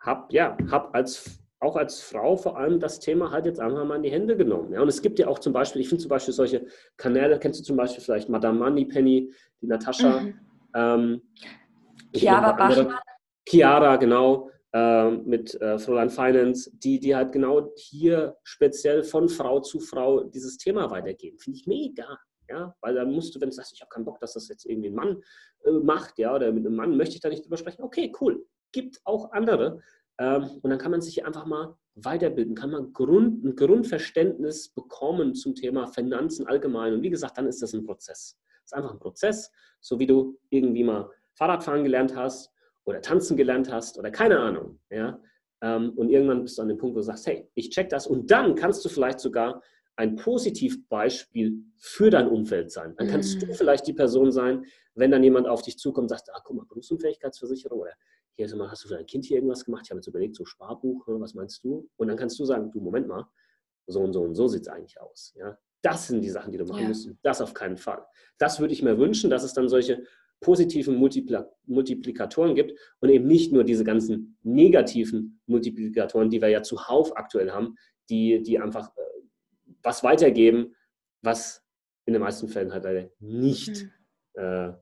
[0.00, 3.96] Hab, ja, hab als, auch als Frau vor allem das Thema halt jetzt einfach mal
[3.96, 4.72] in die Hände genommen.
[4.72, 7.60] Ja, und es gibt ja auch zum Beispiel, ich finde zum Beispiel solche Kanäle, kennst
[7.60, 10.20] du zum Beispiel vielleicht Madame Money Penny, die Natascha.
[10.20, 10.40] Mhm.
[10.74, 11.22] Ähm,
[12.14, 12.94] Chiara Bachmann.
[13.44, 19.60] Chiara, genau äh, mit äh, Fräulein Finance, die, die halt genau hier speziell von Frau
[19.60, 21.38] zu Frau dieses Thema weitergeben.
[21.38, 22.18] Finde ich mega.
[22.50, 24.64] Ja, weil dann musst du, wenn du sagst, ich habe keinen Bock, dass das jetzt
[24.64, 25.22] irgendwie ein Mann
[25.64, 27.82] äh, macht, ja, oder mit einem Mann möchte ich da nicht drüber sprechen.
[27.82, 28.46] Okay, cool.
[28.72, 29.80] Gibt auch andere.
[30.18, 35.34] Ähm, und dann kann man sich einfach mal weiterbilden, kann man Grund, ein Grundverständnis bekommen
[35.34, 36.92] zum Thema Finanzen allgemein.
[36.94, 38.38] Und wie gesagt, dann ist das ein Prozess.
[38.64, 39.50] Es ist einfach ein Prozess,
[39.80, 42.52] so wie du irgendwie mal Fahrradfahren gelernt hast
[42.84, 44.80] oder tanzen gelernt hast oder keine Ahnung.
[44.90, 45.20] Ja?
[45.62, 48.06] Ähm, und irgendwann bist du an dem Punkt, wo du sagst, hey, ich check das.
[48.06, 49.62] Und dann kannst du vielleicht sogar
[49.96, 52.94] ein Positivbeispiel für dein Umfeld sein.
[52.96, 53.48] Dann kannst mhm.
[53.48, 54.64] du vielleicht die Person sein,
[54.94, 57.92] wenn dann jemand auf dich zukommt und sagt, ah, guck mal, Berufsunfähigkeitsversicherung oder
[58.46, 59.82] hier mal, hast du für dein Kind hier irgendwas gemacht?
[59.84, 61.88] Ich habe jetzt überlegt, so Sparbuch, ne, was meinst du?
[61.96, 63.28] Und dann kannst du sagen, du, Moment mal,
[63.86, 65.34] so und so und so sieht es eigentlich aus.
[65.36, 65.58] Ja?
[65.82, 66.88] Das sind die Sachen, die du machen ja.
[66.88, 67.10] musst.
[67.22, 68.04] Das auf keinen Fall.
[68.38, 70.04] Das würde ich mir wünschen, dass es dann solche
[70.40, 76.62] positiven Multipla Multiplikatoren gibt und eben nicht nur diese ganzen negativen Multiplikatoren, die wir ja
[76.62, 77.74] zuhauf aktuell haben,
[78.08, 79.00] die, die einfach äh,
[79.82, 80.76] was weitergeben,
[81.22, 81.64] was
[82.06, 83.84] in den meisten Fällen halt leider nicht
[84.36, 84.40] mhm.
[84.40, 84.72] äh,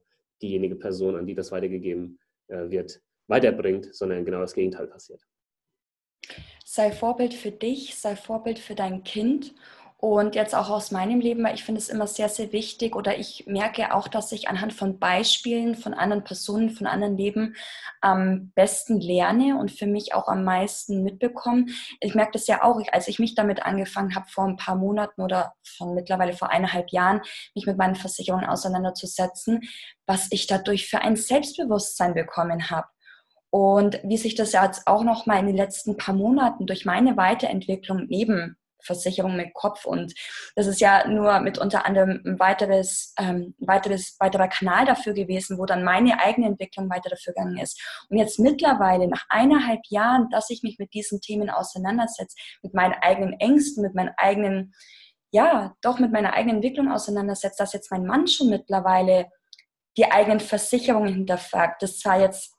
[0.42, 5.22] diejenige Person, an die das weitergegeben äh, wird, weiterbringt, sondern genau das Gegenteil passiert.
[6.64, 9.54] Sei Vorbild für dich, sei Vorbild für dein Kind
[9.98, 13.18] und jetzt auch aus meinem Leben, weil ich finde es immer sehr, sehr wichtig oder
[13.18, 17.56] ich merke auch, dass ich anhand von Beispielen von anderen Personen, von anderen Leben
[18.02, 21.66] am besten lerne und für mich auch am meisten mitbekomme.
[22.00, 25.22] Ich merke das ja auch, als ich mich damit angefangen habe, vor ein paar Monaten
[25.22, 27.22] oder von mittlerweile vor eineinhalb Jahren,
[27.54, 29.62] mich mit meinen Versicherungen auseinanderzusetzen,
[30.04, 32.88] was ich dadurch für ein Selbstbewusstsein bekommen habe.
[33.56, 37.16] Und wie sich das jetzt auch noch mal in den letzten paar Monaten durch meine
[37.16, 39.86] Weiterentwicklung eben Versicherung mit Kopf.
[39.86, 40.12] Und
[40.56, 45.56] das ist ja nur mit unter anderem ein weiteres, ähm, weiteres, weiterer Kanal dafür gewesen,
[45.56, 47.80] wo dann meine eigene Entwicklung weiter dafür gegangen ist.
[48.10, 52.96] Und jetzt mittlerweile, nach eineinhalb Jahren, dass ich mich mit diesen Themen auseinandersetze, mit meinen
[53.00, 54.74] eigenen Ängsten, mit meinen eigenen,
[55.30, 59.30] ja, doch mit meiner eigenen Entwicklung auseinandersetze, dass jetzt mein Mann schon mittlerweile
[59.96, 61.82] die eigenen Versicherungen hinterfragt.
[61.82, 62.55] Das zwar jetzt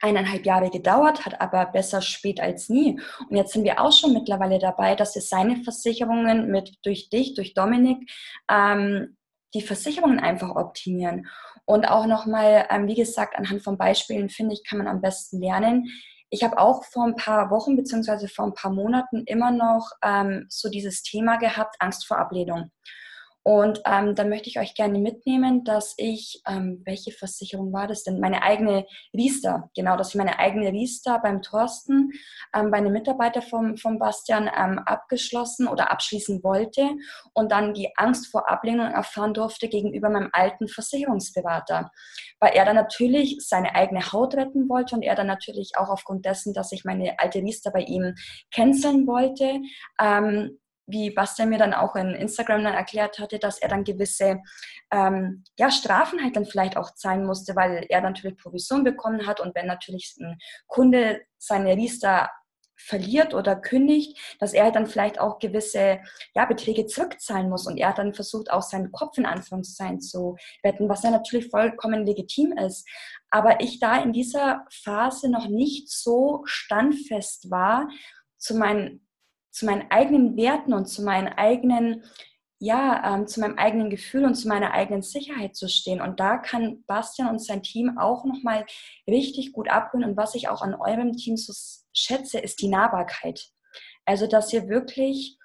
[0.00, 3.00] eineinhalb Jahre gedauert, hat aber besser spät als nie.
[3.28, 7.34] Und jetzt sind wir auch schon mittlerweile dabei, dass wir seine Versicherungen mit durch dich,
[7.34, 8.10] durch Dominik,
[8.50, 9.16] ähm,
[9.54, 11.26] die Versicherungen einfach optimieren.
[11.64, 15.40] Und auch nochmal, ähm, wie gesagt, anhand von Beispielen, finde ich, kann man am besten
[15.40, 15.88] lernen.
[16.30, 20.46] Ich habe auch vor ein paar Wochen beziehungsweise vor ein paar Monaten immer noch ähm,
[20.48, 22.70] so dieses Thema gehabt, Angst vor Ablehnung.
[23.42, 28.02] Und ähm, dann möchte ich euch gerne mitnehmen, dass ich, ähm, welche Versicherung war das
[28.02, 28.20] denn?
[28.20, 28.86] Meine eigene
[29.16, 32.10] Riester, genau, dass ich meine eigene Riester beim Thorsten,
[32.54, 36.90] ähm, bei einem Mitarbeiter vom, vom Bastian ähm, abgeschlossen oder abschließen wollte
[37.32, 41.90] und dann die Angst vor Ablehnung erfahren durfte gegenüber meinem alten Versicherungsberater.
[42.40, 46.26] Weil er dann natürlich seine eigene Haut retten wollte und er dann natürlich auch aufgrund
[46.26, 48.14] dessen, dass ich meine alte Riester bei ihm
[48.52, 49.60] canceln wollte,
[50.00, 50.58] ähm,
[50.88, 54.40] wie Bastian mir dann auch in Instagram dann erklärt hatte, dass er dann gewisse
[54.90, 59.40] ähm, ja, Strafen halt dann vielleicht auch zahlen musste, weil er natürlich Provision bekommen hat
[59.40, 62.30] und wenn natürlich ein Kunde seine Riester
[62.78, 65.98] verliert oder kündigt, dass er halt dann vielleicht auch gewisse
[66.34, 67.66] ja, Beträge zurückzahlen muss.
[67.66, 71.50] Und er hat dann versucht, auch seinen Kopf in Anführungszeichen zu retten, was ja natürlich
[71.50, 72.88] vollkommen legitim ist.
[73.30, 77.88] Aber ich da in dieser Phase noch nicht so standfest war
[78.38, 79.07] zu meinen,
[79.50, 82.04] zu meinen eigenen Werten und zu meinen eigenen
[82.60, 86.00] ja, ähm, zu meinem eigenen Gefühl und zu meiner eigenen Sicherheit zu stehen.
[86.00, 88.66] Und da kann Bastian und sein Team auch nochmal
[89.06, 90.04] richtig gut abholen.
[90.04, 91.52] Und was ich auch an eurem Team so
[91.94, 93.48] schätze, ist die Nahbarkeit.
[94.04, 95.38] Also, dass ihr wirklich,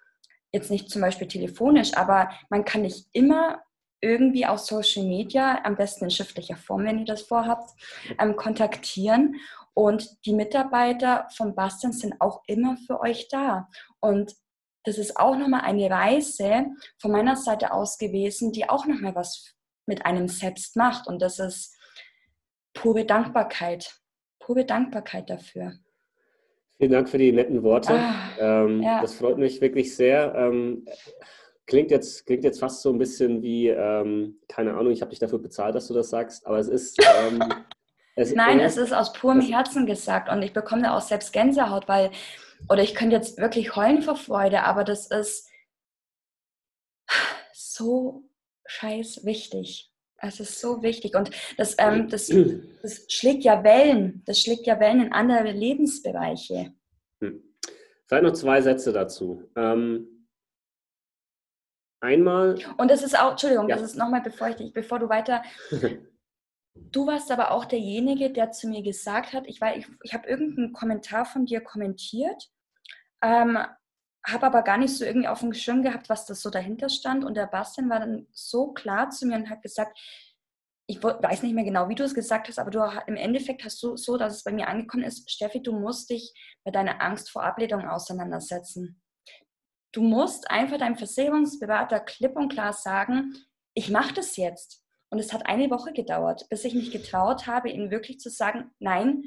[0.52, 3.62] jetzt nicht zum Beispiel telefonisch, aber man kann nicht immer
[4.02, 7.72] irgendwie auf Social Media, am besten in schriftlicher Form, wenn ihr das vorhabt,
[8.20, 9.36] ähm, kontaktieren.
[9.74, 13.70] Und die Mitarbeiter von Bastian sind auch immer für euch da.
[14.00, 14.36] Und
[14.84, 16.68] das ist auch nochmal eine Reise
[17.00, 19.56] von meiner Seite aus gewesen, die auch nochmal was
[19.86, 21.08] mit einem selbst macht.
[21.08, 21.76] Und das ist
[22.74, 24.00] pure Dankbarkeit.
[24.40, 25.74] Pure Dankbarkeit dafür.
[26.78, 27.94] Vielen Dank für die netten Worte.
[27.94, 29.02] Ah, ähm, ja.
[29.02, 30.34] Das freut mich wirklich sehr.
[30.36, 30.86] Ähm,
[31.66, 35.20] klingt, jetzt, klingt jetzt fast so ein bisschen wie, ähm, keine Ahnung, ich habe dich
[35.20, 37.00] dafür bezahlt, dass du das sagst, aber es ist.
[38.16, 41.88] Es, Nein, es ist aus purem Herzen gesagt und ich bekomme da auch selbst Gänsehaut,
[41.88, 42.12] weil
[42.70, 45.50] oder ich könnte jetzt wirklich heulen vor Freude, aber das ist
[47.54, 48.30] so
[48.66, 49.92] scheiß wichtig.
[50.18, 52.32] Es ist so wichtig und das, ähm, das,
[52.82, 54.22] das schlägt ja Wellen.
[54.26, 56.74] Das schlägt ja Wellen in andere Lebensbereiche.
[57.20, 57.44] Hm.
[58.08, 59.50] Vielleicht noch zwei Sätze dazu.
[59.58, 60.28] Ähm,
[62.00, 62.58] einmal.
[62.78, 63.76] Und das ist auch, Entschuldigung, ja.
[63.76, 65.44] das ist nochmal, bevor ich dich, bevor du weiter.
[66.76, 70.74] Du warst aber auch derjenige, der zu mir gesagt hat, ich, ich, ich habe irgendeinen
[70.74, 72.52] Kommentar von dir kommentiert
[73.24, 73.58] ähm,
[74.26, 77.26] habe aber gar nicht so irgendwie auf dem Schirm gehabt, was das so dahinter stand.
[77.26, 79.98] Und der Bastian war dann so klar zu mir und hat gesagt,
[80.88, 83.82] ich weiß nicht mehr genau, wie du es gesagt hast, aber du im Endeffekt hast
[83.82, 86.34] du so, dass es bei mir angekommen ist, Steffi, du musst dich
[86.66, 89.02] mit deiner Angst vor Ablehnung auseinandersetzen.
[89.94, 93.34] Du musst einfach deinem Versicherungsberater klipp und klar sagen,
[93.74, 94.83] ich mache das jetzt.
[95.14, 98.72] Und es hat eine Woche gedauert, bis ich mich getraut habe, ihm wirklich zu sagen,
[98.80, 99.26] nein,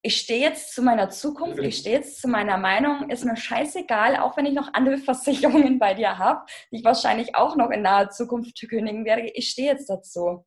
[0.00, 4.16] ich stehe jetzt zu meiner Zukunft, ich stehe jetzt zu meiner Meinung, ist mir scheißegal,
[4.16, 7.82] auch wenn ich noch andere Versicherungen bei dir habe, die ich wahrscheinlich auch noch in
[7.82, 10.46] naher Zukunft kündigen werde, ich stehe jetzt dazu.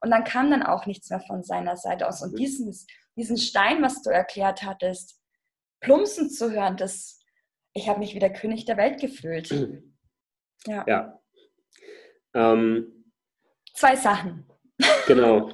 [0.00, 2.20] Und dann kam dann auch nichts mehr von seiner Seite aus.
[2.20, 2.38] Und mhm.
[2.38, 2.76] diesen,
[3.14, 5.22] diesen Stein, was du erklärt hattest,
[5.78, 7.20] plumpsen zu hören, das,
[7.74, 9.50] ich habe mich wie der König der Welt gefühlt.
[10.66, 10.82] Ja.
[10.88, 11.20] ja.
[12.34, 12.93] Ähm,
[13.74, 14.46] Zwei Sachen.
[15.06, 15.50] Genau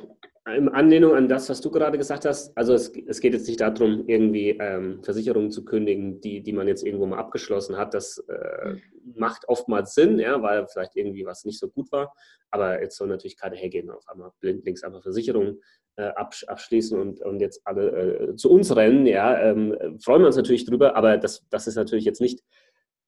[0.56, 3.60] in Anlehnung an das, was du gerade gesagt hast, also es, es geht jetzt nicht
[3.60, 7.94] darum, irgendwie ähm, Versicherungen zu kündigen, die, die man jetzt irgendwo mal abgeschlossen hat.
[7.94, 8.76] Das äh,
[9.14, 12.14] macht oftmals Sinn, ja, weil vielleicht irgendwie was nicht so gut war.
[12.50, 15.60] Aber jetzt soll natürlich keiner hergehen, auf einmal blindlings einfach Versicherungen
[15.96, 19.06] äh, abschließen und, und jetzt alle äh, zu uns rennen.
[19.06, 22.40] Ja, ähm, freuen wir uns natürlich drüber, aber das, das ist natürlich jetzt nicht,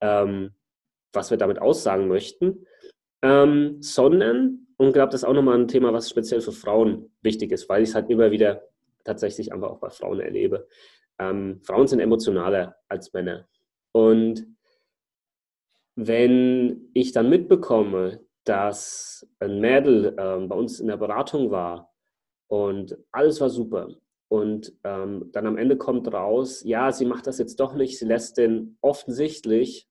[0.01, 0.55] ähm,
[1.13, 2.67] was wir damit aussagen möchten,
[3.23, 7.53] ähm, sondern und glaube, das ist auch nochmal ein Thema, was speziell für Frauen wichtig
[7.53, 8.63] ist, weil ich es halt immer wieder
[9.05, 10.67] tatsächlich einfach auch bei Frauen erlebe.
[11.19, 13.47] Ähm, Frauen sind emotionaler als Männer.
[13.93, 14.47] Und
[15.95, 21.93] wenn ich dann mitbekomme, dass ein Mädel ähm, bei uns in der Beratung war
[22.49, 23.89] und alles war super
[24.29, 28.07] und ähm, dann am Ende kommt raus, ja, sie macht das jetzt doch nicht, sie
[28.07, 29.89] lässt den offensichtlich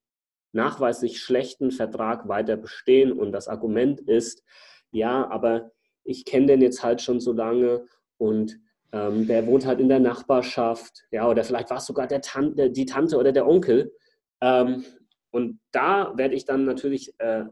[0.53, 4.43] nachweislich schlechten Vertrag weiter bestehen und das Argument ist,
[4.91, 5.71] ja, aber
[6.03, 7.85] ich kenne den jetzt halt schon so lange
[8.17, 8.59] und
[8.91, 12.69] ähm, der wohnt halt in der Nachbarschaft, ja, oder vielleicht war es sogar der Tante,
[12.69, 13.93] die Tante oder der Onkel.
[14.41, 14.83] Ähm,
[15.31, 17.45] und da werde ich dann natürlich äh,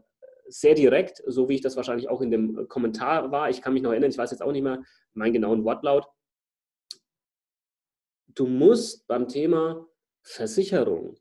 [0.48, 3.82] sehr direkt, so wie ich das wahrscheinlich auch in dem Kommentar war, ich kann mich
[3.82, 4.82] noch erinnern, ich weiß jetzt auch nicht mehr
[5.14, 6.06] meinen genauen Wortlaut.
[8.34, 9.86] Du musst beim Thema
[10.22, 11.16] Versicherung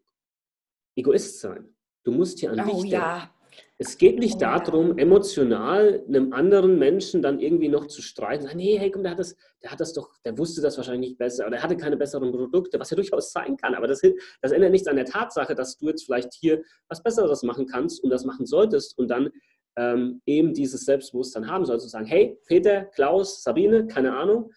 [0.96, 1.76] Egoist sein.
[2.04, 3.34] Du musst hier an oh, dich ja.
[3.82, 8.78] Es geht nicht darum, emotional einem anderen Menschen dann irgendwie noch zu streiten, sagen, nee,
[8.78, 11.48] hey, komm, der hat das, der hat das doch, der wusste das wahrscheinlich nicht besser
[11.48, 13.76] oder er hatte keine besseren Produkte, was ja durchaus sein kann.
[13.76, 14.02] Aber das,
[14.42, 18.04] das ändert nichts an der Tatsache, dass du jetzt vielleicht hier was Besseres machen kannst
[18.04, 19.30] und das machen solltest und dann
[19.78, 24.52] ähm, eben dieses Selbstbewusstsein haben sollst, zu sagen, hey, Peter, Klaus, Sabine, keine Ahnung,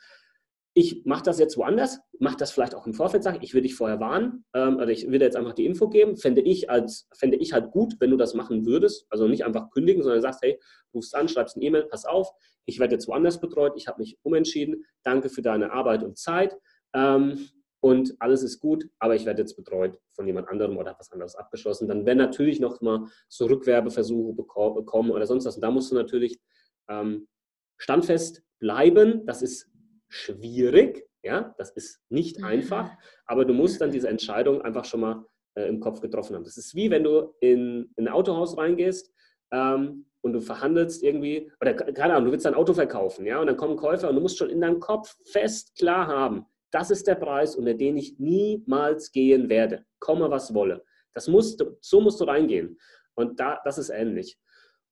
[0.75, 3.75] ich mache das jetzt woanders, mache das vielleicht auch im Vorfeld, sage ich will dich
[3.75, 7.09] vorher warnen ähm, oder ich will dir jetzt einfach die Info geben, fände ich, als,
[7.15, 10.43] fände ich halt gut, wenn du das machen würdest, also nicht einfach kündigen, sondern sagst,
[10.43, 10.59] hey,
[10.95, 12.31] rufst an, schreibst eine E-Mail, pass auf,
[12.65, 16.57] ich werde jetzt woanders betreut, ich habe mich umentschieden, danke für deine Arbeit und Zeit
[16.95, 17.49] ähm,
[17.81, 21.35] und alles ist gut, aber ich werde jetzt betreut von jemand anderem oder was anderes
[21.35, 21.89] abgeschlossen.
[21.89, 25.57] Dann werden natürlich noch mal so Rückwerbeversuche bekommen oder sonst was.
[25.57, 26.39] Und da musst du natürlich
[26.89, 27.27] ähm,
[27.79, 29.72] standfest bleiben, das ist
[30.13, 32.45] schwierig, Ja, das ist nicht mhm.
[32.45, 32.91] einfach,
[33.27, 36.45] aber du musst dann diese Entscheidung einfach schon mal äh, im Kopf getroffen haben.
[36.45, 39.13] Das ist wie wenn du in, in ein Autohaus reingehst
[39.53, 43.47] ähm, und du verhandelst irgendwie, oder keine Ahnung, du willst dein Auto verkaufen, ja, und
[43.47, 47.07] dann kommen Käufer und du musst schon in deinem Kopf fest klar haben, das ist
[47.07, 50.83] der Preis, unter den ich niemals gehen werde, komme was wolle.
[51.15, 52.79] Das musst, so musst du reingehen.
[53.15, 54.39] Und da, das ist ähnlich.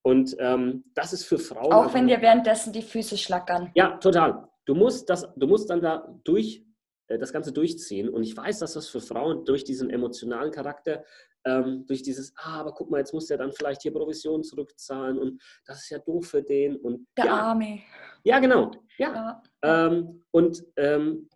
[0.02, 1.72] Und ähm, das ist für Frauen.
[1.72, 3.70] Auch wenn dir währenddessen die Füße schlackern.
[3.74, 4.49] Ja, total.
[4.70, 6.64] Du musst, das, du musst dann da durch,
[7.08, 8.08] äh, das Ganze durchziehen.
[8.08, 11.04] Und ich weiß, dass das für Frauen durch diesen emotionalen Charakter,
[11.44, 15.18] ähm, durch dieses, ah, aber guck mal, jetzt muss der dann vielleicht hier Provision zurückzahlen
[15.18, 16.76] und das ist ja doof für den.
[16.76, 17.80] Und, der ja, Arme.
[18.22, 18.70] Ja, genau.
[18.96, 19.12] Ja.
[19.12, 19.42] ja.
[19.88, 21.28] Ähm, und ähm,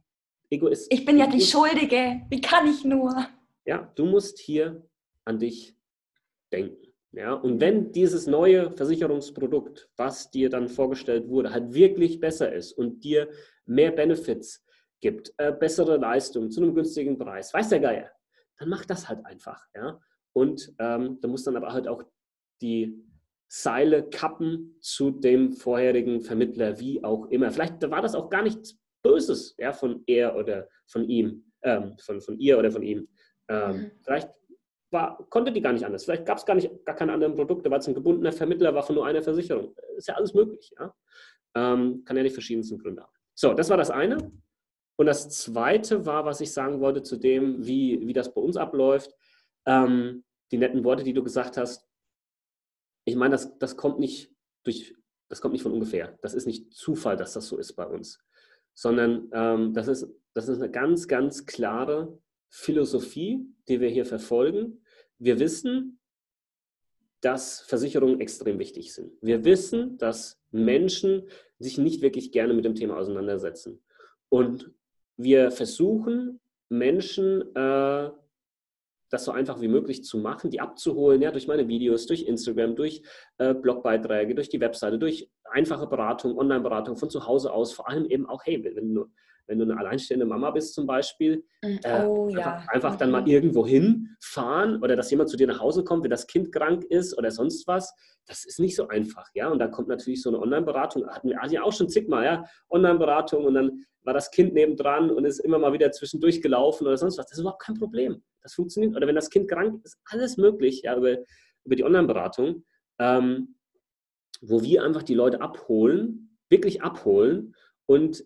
[0.48, 0.92] Egoist.
[0.92, 2.20] Ich bin ja die Schuldige.
[2.30, 3.12] Wie kann ich nur?
[3.64, 4.88] Ja, du musst hier
[5.24, 5.76] an dich
[6.52, 6.83] denken.
[7.16, 12.72] Ja, und wenn dieses neue Versicherungsprodukt, was dir dann vorgestellt wurde, halt wirklich besser ist
[12.72, 13.28] und dir
[13.66, 14.64] mehr Benefits
[15.00, 18.10] gibt, äh, bessere Leistungen zu einem günstigen Preis, weiß der Geier,
[18.58, 19.64] dann mach das halt einfach.
[19.76, 20.00] Ja?
[20.32, 22.02] Und ähm, da muss dann aber halt auch
[22.60, 23.00] die
[23.46, 27.52] Seile kappen zu dem vorherigen Vermittler, wie auch immer.
[27.52, 32.20] Vielleicht war das auch gar nichts Böses ja, von er oder von ihm, ähm, von,
[32.20, 33.06] von ihr oder von ihm.
[33.48, 33.90] Ähm, mhm.
[34.02, 34.30] Vielleicht
[34.94, 36.04] war, konnte die gar nicht anders.
[36.04, 38.94] Vielleicht gab es gar, gar keine anderen Produkte, weil es ein gebundener Vermittler war von
[38.94, 39.74] nur einer Versicherung.
[39.98, 40.72] Ist ja alles möglich.
[40.78, 40.94] Ja?
[41.54, 43.12] Ähm, kann ja nicht verschiedensten Gründe haben.
[43.34, 44.32] So, das war das eine.
[44.96, 48.56] Und das zweite war, was ich sagen wollte zu dem, wie, wie das bei uns
[48.56, 49.14] abläuft.
[49.66, 51.86] Ähm, die netten Worte, die du gesagt hast.
[53.04, 54.32] Ich meine, das, das kommt nicht
[54.62, 54.94] durch,
[55.28, 56.16] das kommt nicht von ungefähr.
[56.22, 58.24] Das ist nicht Zufall, dass das so ist bei uns
[58.74, 62.18] sondern ähm, das, ist, das ist eine ganz, ganz klare
[62.50, 64.83] Philosophie, die wir hier verfolgen.
[65.18, 65.98] Wir wissen,
[67.20, 69.12] dass Versicherungen extrem wichtig sind.
[69.22, 73.82] Wir wissen, dass Menschen sich nicht wirklich gerne mit dem Thema auseinandersetzen.
[74.28, 74.70] Und
[75.16, 78.10] wir versuchen, Menschen äh,
[79.14, 82.76] das so einfach wie möglich zu machen, die abzuholen, ja, durch meine Videos, durch Instagram,
[82.76, 83.02] durch
[83.38, 88.06] äh, Blogbeiträge, durch die Webseite, durch einfache Beratung, Online-Beratung von zu Hause aus, vor allem
[88.06, 89.06] eben auch, hey, wenn du,
[89.46, 91.78] wenn du eine alleinstehende Mama bist zum Beispiel, mhm.
[91.82, 92.66] äh, oh, einfach, ja.
[92.68, 93.28] einfach, dann mal mhm.
[93.28, 97.16] irgendwo hinfahren oder dass jemand zu dir nach Hause kommt, wenn das Kind krank ist
[97.16, 97.94] oder sonst was,
[98.26, 101.38] das ist nicht so einfach, ja, und da kommt natürlich so eine Online-Beratung, hatten wir
[101.50, 105.58] ja auch schon zigmal, ja, Online-Beratung und dann war das Kind nebendran und ist immer
[105.58, 109.06] mal wieder zwischendurch gelaufen oder sonst was, das ist überhaupt kein Problem, das funktioniert, oder
[109.06, 111.18] wenn das Kind krank ist, alles möglich, ja, über,
[111.64, 112.64] über die Online-Beratung,
[112.98, 113.56] ähm,
[114.40, 117.54] wo wir einfach die Leute abholen, wirklich abholen
[117.86, 118.24] und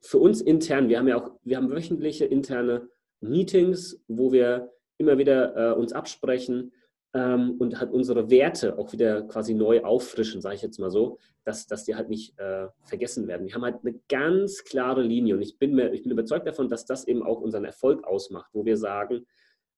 [0.00, 2.88] für uns intern, wir haben ja auch, wir haben wöchentliche interne
[3.20, 6.72] Meetings, wo wir immer wieder äh, uns absprechen
[7.14, 11.18] ähm, und halt unsere Werte auch wieder quasi neu auffrischen, sage ich jetzt mal so,
[11.44, 13.46] dass, dass die halt nicht äh, vergessen werden.
[13.46, 16.68] Wir haben halt eine ganz klare Linie und ich bin, mir, ich bin überzeugt davon,
[16.68, 19.26] dass das eben auch unseren Erfolg ausmacht, wo wir sagen,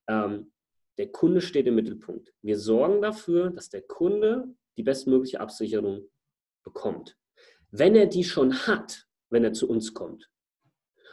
[0.07, 0.51] ähm,
[0.97, 2.33] der Kunde steht im Mittelpunkt.
[2.41, 6.09] Wir sorgen dafür, dass der Kunde die bestmögliche Absicherung
[6.63, 7.17] bekommt.
[7.71, 10.29] Wenn er die schon hat, wenn er zu uns kommt,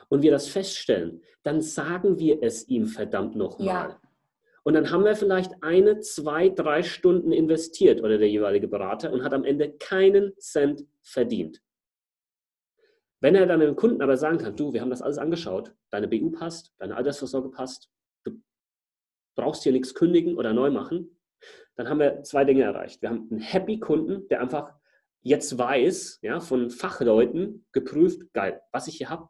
[0.09, 3.91] und wir das feststellen, dann sagen wir es ihm verdammt nochmal.
[3.91, 4.01] Ja.
[4.65, 9.23] Und dann haben wir vielleicht eine, zwei, drei Stunden investiert oder der jeweilige Berater und
[9.23, 11.63] hat am Ende keinen Cent verdient.
[13.21, 16.07] Wenn er dann dem Kunden aber sagen kann, du, wir haben das alles angeschaut, deine
[16.07, 17.91] BU passt, deine Altersvorsorge passt,
[18.25, 18.41] du
[19.37, 21.19] brauchst hier nichts kündigen oder neu machen,
[21.77, 23.01] dann haben wir zwei Dinge erreicht.
[23.03, 24.75] Wir haben einen happy Kunden, der einfach
[25.29, 29.29] jetzt weiß, ja, von Fachleuten geprüft, geil, was ich hier habe,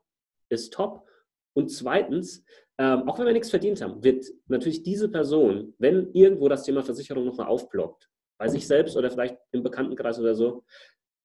[0.48, 1.06] ist top.
[1.54, 2.44] Und zweitens,
[2.78, 6.82] ähm, auch wenn wir nichts verdient haben, wird natürlich diese Person, wenn irgendwo das Thema
[6.82, 10.64] Versicherung nochmal aufploppt, bei sich selbst oder vielleicht im Bekanntenkreis oder so,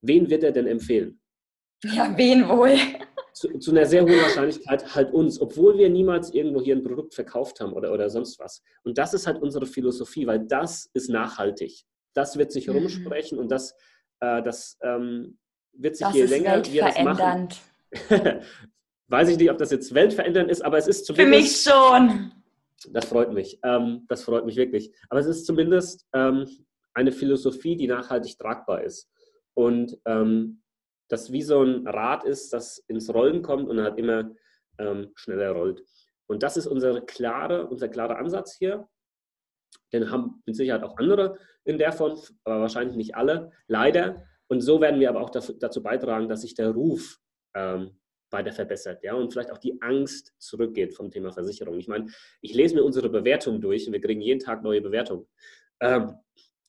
[0.01, 1.21] wen wird er denn empfehlen?
[1.83, 2.75] Ja, wen wohl?
[3.33, 7.15] Zu, zu, einer sehr hohen Wahrscheinlichkeit halt uns, obwohl wir niemals irgendwo hier ein Produkt
[7.15, 8.61] verkauft haben oder, oder sonst was.
[8.83, 11.83] Und das ist halt unsere Philosophie, weil das ist nachhaltig.
[12.13, 12.75] Das wird sich mhm.
[12.75, 13.73] rumsprechen und das,
[14.23, 15.37] das ähm,
[15.73, 17.49] wird sich das je länger wir das machen.
[19.07, 21.35] Weiß ich nicht, ob das jetzt weltverändernd ist, aber es ist zumindest.
[21.35, 22.31] Für mich schon.
[22.91, 23.59] Das freut mich.
[23.63, 24.93] Ähm, das freut mich wirklich.
[25.09, 26.47] Aber es ist zumindest ähm,
[26.93, 29.09] eine Philosophie, die nachhaltig tragbar ist.
[29.53, 30.61] Und ähm,
[31.09, 34.31] das wie so ein Rad ist, das ins Rollen kommt und halt immer
[34.79, 35.83] ähm, schneller rollt.
[36.27, 38.87] Und das ist unsere klare, unser klarer Ansatz hier.
[39.91, 44.25] Den haben mit Sicherheit auch andere in der Form, aber wahrscheinlich nicht alle, leider.
[44.47, 47.19] Und so werden wir aber auch dazu beitragen, dass sich der Ruf
[47.55, 47.97] ähm,
[48.29, 51.77] weiter verbessert, ja, und vielleicht auch die Angst zurückgeht vom Thema Versicherung.
[51.77, 52.07] Ich meine,
[52.41, 55.27] ich lese mir unsere Bewertungen durch und wir kriegen jeden Tag neue Bewertungen.
[55.79, 56.15] Ähm,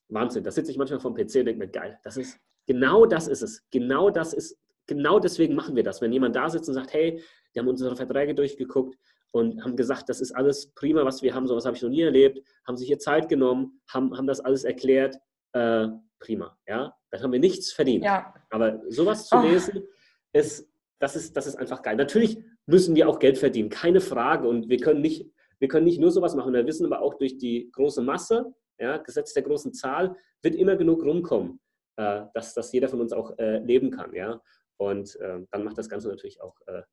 [0.09, 3.27] Wahnsinn, da sitze ich manchmal vom PC und denke mir, geil, das ist Genau das
[3.27, 3.63] ist es.
[3.69, 6.01] Genau das ist, genau deswegen machen wir das.
[6.01, 7.21] Wenn jemand da sitzt und sagt, hey,
[7.53, 8.97] die haben unsere Verträge durchgeguckt
[9.35, 12.03] und haben gesagt, das ist alles prima, was wir haben, sowas habe ich noch nie
[12.03, 15.17] erlebt, haben sich hier Zeit genommen, haben, haben das alles erklärt,
[15.51, 18.05] äh, prima, ja, dann haben wir nichts verdient.
[18.05, 18.33] Ja.
[18.49, 19.41] Aber sowas zu oh.
[19.41, 19.83] lesen,
[20.31, 20.69] ist,
[20.99, 21.97] das ist, das ist einfach geil.
[21.97, 25.29] Natürlich müssen wir auch Geld verdienen, keine Frage und wir können nicht,
[25.59, 28.95] wir können nicht nur sowas machen, wir wissen aber auch durch die große Masse, ja,
[28.99, 31.59] Gesetz der großen Zahl, wird immer genug rumkommen,
[31.97, 34.41] äh, dass, dass jeder von uns auch äh, leben kann, ja,
[34.77, 36.83] und äh, dann macht das Ganze natürlich auch äh,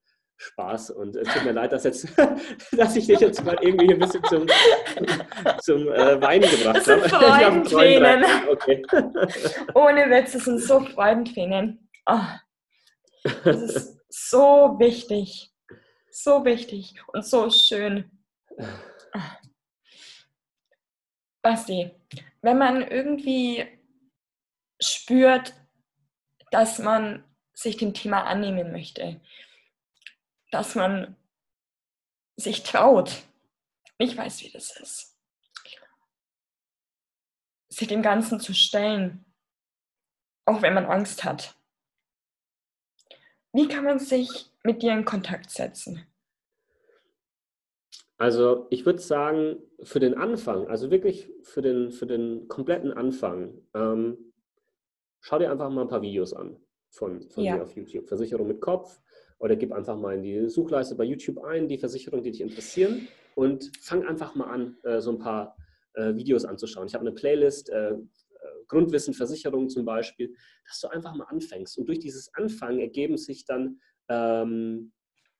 [0.42, 0.90] Spaß.
[0.90, 2.08] Und es tut mir leid, dass, jetzt,
[2.72, 4.46] dass ich dich jetzt mal irgendwie hier ein bisschen zum,
[5.62, 7.08] zum äh, Weinen gebracht habe.
[7.08, 8.24] Freudentränen.
[8.48, 8.82] Okay.
[9.74, 11.88] Ohne Witz, es sind so Freudentränen.
[12.06, 12.18] Oh,
[13.44, 15.50] das ist so wichtig.
[16.10, 18.10] So wichtig und so schön.
[21.40, 21.90] Basti,
[22.42, 23.66] wenn man irgendwie
[24.78, 25.54] spürt,
[26.50, 27.24] dass man
[27.54, 29.20] sich dem Thema annehmen möchte,
[30.52, 31.16] dass man
[32.36, 33.22] sich traut.
[33.98, 35.18] Ich weiß, wie das ist.
[37.68, 39.24] Sich dem Ganzen zu stellen,
[40.44, 41.56] auch wenn man Angst hat.
[43.52, 46.06] Wie kann man sich mit dir in Kontakt setzen?
[48.18, 53.66] Also ich würde sagen, für den Anfang, also wirklich für den, für den kompletten Anfang,
[53.74, 54.32] ähm,
[55.20, 56.56] schau dir einfach mal ein paar Videos an
[56.90, 57.56] von, von ja.
[57.56, 58.06] mir auf YouTube.
[58.06, 59.00] Versicherung mit Kopf,
[59.42, 63.08] oder gib einfach mal in die Suchleiste bei YouTube ein, die Versicherungen, die dich interessieren
[63.34, 65.56] und fang einfach mal an, äh, so ein paar
[65.94, 66.86] äh, Videos anzuschauen.
[66.86, 67.96] Ich habe eine Playlist, äh,
[68.68, 70.34] Grundwissen, Versicherungen zum Beispiel,
[70.66, 71.76] dass du einfach mal anfängst.
[71.76, 74.92] Und durch dieses Anfangen ergeben sich dann, ähm,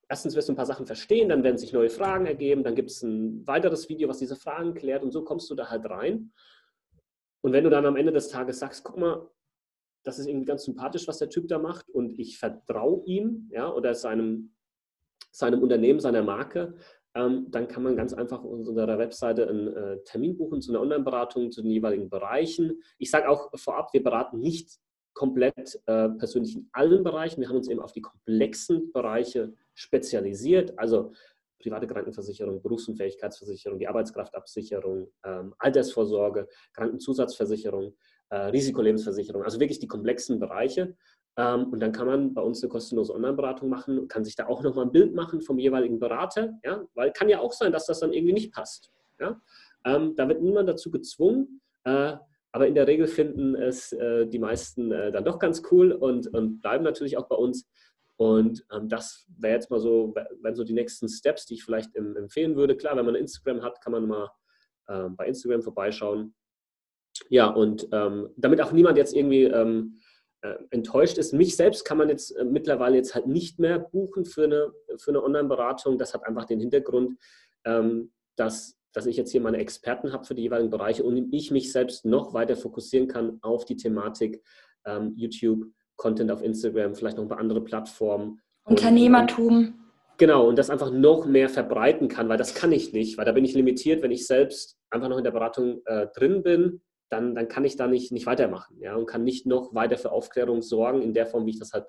[0.09, 2.91] erstens wirst du ein paar Sachen verstehen, dann werden sich neue Fragen ergeben, dann gibt
[2.91, 6.33] es ein weiteres Video, was diese Fragen klärt und so kommst du da halt rein.
[7.41, 9.31] Und wenn du dann am Ende des Tages sagst, guck mal,
[10.03, 13.73] das ist irgendwie ganz sympathisch, was der Typ da macht und ich vertraue ihm ja,
[13.73, 14.55] oder seinem,
[15.31, 16.75] seinem Unternehmen, seiner Marke,
[17.15, 20.81] ähm, dann kann man ganz einfach auf unserer Webseite einen äh, Termin buchen zu einer
[20.81, 22.83] Online-Beratung zu den jeweiligen Bereichen.
[22.99, 24.79] Ich sage auch vorab, wir beraten nicht
[25.13, 27.41] komplett äh, persönlich in allen Bereichen.
[27.41, 31.13] Wir haben uns eben auf die komplexen Bereiche spezialisiert, also
[31.61, 37.95] private Krankenversicherung, Berufsunfähigkeitsversicherung, die Arbeitskraftabsicherung, ähm, Altersvorsorge, Krankenzusatzversicherung
[38.37, 40.97] Risikolebensversicherung, also wirklich die komplexen Bereiche.
[41.37, 44.63] Ähm, und dann kann man bei uns eine kostenlose Online-Beratung machen kann sich da auch
[44.63, 46.85] nochmal ein Bild machen vom jeweiligen Berater, ja?
[46.95, 48.91] weil kann ja auch sein, dass das dann irgendwie nicht passt.
[49.19, 49.41] Ja?
[49.85, 52.17] Ähm, da wird niemand dazu gezwungen, äh,
[52.53, 56.29] aber in der Regel finden es äh, die meisten äh, dann doch ganz cool und,
[56.35, 57.67] und bleiben natürlich auch bei uns.
[58.17, 61.97] Und ähm, das wäre jetzt mal so, wenn so die nächsten Steps, die ich vielleicht
[61.97, 62.77] empfehlen würde.
[62.77, 64.31] Klar, wenn man Instagram hat, kann man mal
[64.87, 66.35] äh, bei Instagram vorbeischauen.
[67.29, 69.97] Ja, und ähm, damit auch niemand jetzt irgendwie ähm,
[70.43, 74.25] äh, enttäuscht ist, mich selbst kann man jetzt äh, mittlerweile jetzt halt nicht mehr buchen
[74.25, 75.99] für eine, für eine Online-Beratung.
[75.99, 77.19] Das hat einfach den Hintergrund,
[77.65, 81.51] ähm, dass, dass ich jetzt hier meine Experten habe für die jeweiligen Bereiche und ich
[81.51, 84.43] mich selbst noch weiter fokussieren kann auf die Thematik
[84.85, 88.41] ähm, YouTube, Content auf Instagram, vielleicht noch ein paar andere Plattformen.
[88.65, 89.57] Unternehmertum.
[89.59, 89.75] Und,
[90.19, 93.33] Genau, und das einfach noch mehr verbreiten kann, weil das kann ich nicht, weil da
[93.33, 96.81] bin ich limitiert, wenn ich selbst einfach noch in der Beratung äh, drin bin
[97.13, 100.13] dann, dann kann ich da nicht, nicht weitermachen ja, und kann nicht noch weiter für
[100.13, 101.87] Aufklärung sorgen in der Form, wie ich das halt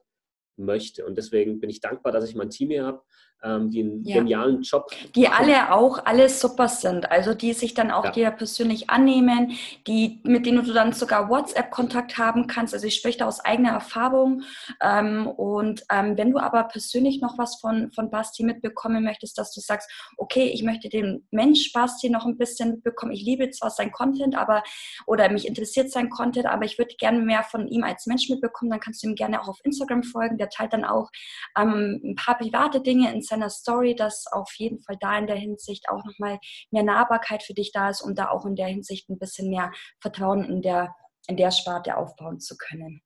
[0.58, 1.06] möchte.
[1.06, 3.02] Und deswegen bin ich dankbar, dass ich mein Team hier habe,
[3.44, 4.16] ähm, die einen ja.
[4.16, 5.46] genialen Job Die machen.
[5.46, 8.12] alle auch alle super sind, also die sich dann auch ja.
[8.12, 9.52] dir persönlich annehmen,
[9.88, 12.74] die, mit denen du dann sogar WhatsApp-Kontakt haben kannst.
[12.74, 14.44] Also ich spreche da aus eigener Erfahrung.
[14.82, 19.54] Ähm, und ähm, wenn du aber persönlich noch was von, von Basti mitbekommen möchtest, dass
[19.54, 23.12] du sagst, okay, ich möchte den Mensch Basti noch ein bisschen mitbekommen.
[23.12, 24.64] Ich liebe zwar sein Content, aber
[25.06, 28.72] oder mich interessiert sein Content, aber ich würde gerne mehr von ihm als Mensch mitbekommen,
[28.72, 30.38] dann kannst du ihm gerne auch auf Instagram folgen.
[30.44, 31.10] Der teilt dann auch
[31.58, 35.38] ähm, ein paar private Dinge in seiner Story, dass auf jeden Fall da in der
[35.38, 36.38] Hinsicht auch nochmal
[36.72, 39.72] mehr Nahbarkeit für dich da ist, um da auch in der Hinsicht ein bisschen mehr
[40.02, 40.94] Vertrauen in der,
[41.28, 43.02] in der Sparte aufbauen zu können.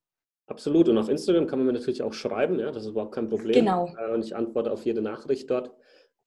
[0.47, 0.89] Absolut.
[0.89, 3.53] Und auf Instagram kann man mir natürlich auch schreiben, ja, das ist überhaupt kein Problem.
[3.53, 3.93] Genau.
[3.97, 5.71] Äh, und ich antworte auf jede Nachricht dort.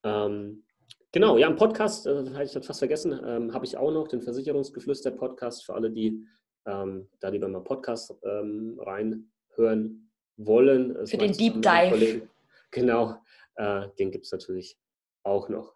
[0.04, 0.64] Ähm,
[1.10, 4.22] genau, ja, ein Podcast, äh, hatte ich fast vergessen, ähm, habe ich auch noch, den
[4.22, 6.24] Versicherungsgeflüster-Podcast für alle, die
[6.66, 10.09] ähm, da lieber mal Podcast ähm, reinhören
[10.46, 10.94] wollen.
[10.94, 12.28] Das für den Deep Dive.
[12.70, 13.16] Genau,
[13.56, 14.78] äh, den gibt es natürlich
[15.22, 15.74] auch noch.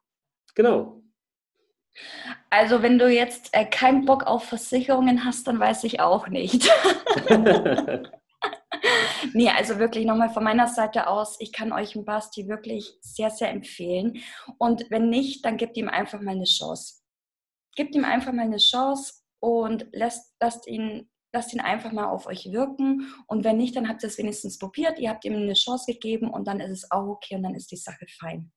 [0.54, 1.02] Genau.
[2.50, 6.68] Also wenn du jetzt äh, keinen Bock auf Versicherungen hast, dann weiß ich auch nicht.
[9.32, 13.30] nee, also wirklich nochmal von meiner Seite aus, ich kann euch einen Basti wirklich sehr,
[13.30, 14.20] sehr empfehlen.
[14.58, 17.02] Und wenn nicht, dann gebt ihm einfach mal eine Chance.
[17.76, 22.26] Gebt ihm einfach mal eine Chance und lasst, lasst ihn lasst ihn einfach mal auf
[22.26, 25.55] euch wirken und wenn nicht, dann habt ihr es wenigstens probiert, ihr habt ihm eine
[25.55, 28.51] Chance gegeben und dann ist es auch okay und dann ist die Sache fein.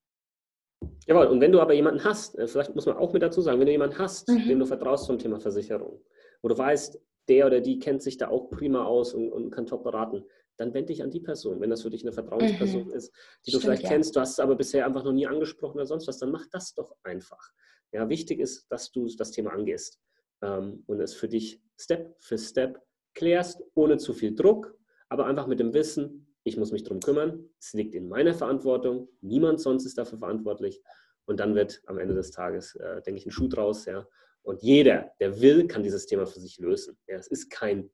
[1.07, 3.59] Jawohl, und wenn du aber jemanden hast, äh, vielleicht muss man auch mit dazu sagen,
[3.59, 4.47] wenn du jemanden hast, mhm.
[4.47, 6.01] dem du vertraust zum Thema Versicherung,
[6.41, 9.65] wo du weißt, der oder die kennt sich da auch prima aus und, und kann
[9.65, 10.23] top beraten,
[10.57, 11.59] dann wende dich an die Person.
[11.59, 12.93] Wenn das für dich eine Vertrauensperson mhm.
[12.93, 13.11] ist,
[13.45, 13.89] die Stimmt, du vielleicht ja.
[13.89, 16.45] kennst, du hast es aber bisher einfach noch nie angesprochen oder sonst was, dann mach
[16.51, 17.51] das doch einfach.
[17.91, 19.99] Ja, wichtig ist, dass du das Thema angehst
[20.41, 22.81] ähm, und es für dich Step für Step
[23.13, 24.75] klärst, ohne zu viel Druck,
[25.09, 29.09] aber einfach mit dem Wissen, ich muss mich darum kümmern, es liegt in meiner Verantwortung,
[29.21, 30.81] niemand sonst ist dafür verantwortlich
[31.25, 33.85] und dann wird am Ende des Tages, äh, denke ich, ein Schuh draus.
[33.85, 34.07] Ja?
[34.43, 36.97] Und jeder, der will, kann dieses Thema für sich lösen.
[37.07, 37.17] Ja?
[37.17, 37.89] Es ist kein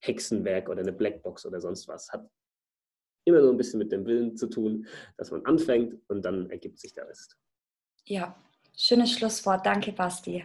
[0.00, 2.10] Hexenwerk oder eine Blackbox oder sonst was.
[2.12, 2.28] Hat
[3.24, 6.78] immer so ein bisschen mit dem Willen zu tun, dass man anfängt und dann ergibt
[6.78, 7.36] sich der Rest.
[8.04, 8.36] Ja,
[8.76, 9.64] schönes Schlusswort.
[9.64, 10.44] Danke, Basti.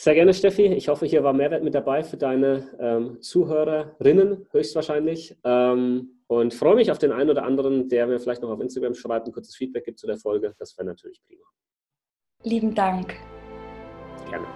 [0.00, 0.64] Sehr gerne, Steffi.
[0.64, 5.36] Ich hoffe, hier war Mehrwert mit dabei für deine ähm, Zuhörerinnen höchstwahrscheinlich.
[5.44, 8.94] Ähm, und freue mich auf den einen oder anderen, der mir vielleicht noch auf Instagram
[8.94, 10.54] schreibt, ein kurzes Feedback gibt zu der Folge.
[10.58, 11.44] Das wäre natürlich prima.
[12.44, 13.14] Lieben Dank.
[14.30, 14.46] Gerne.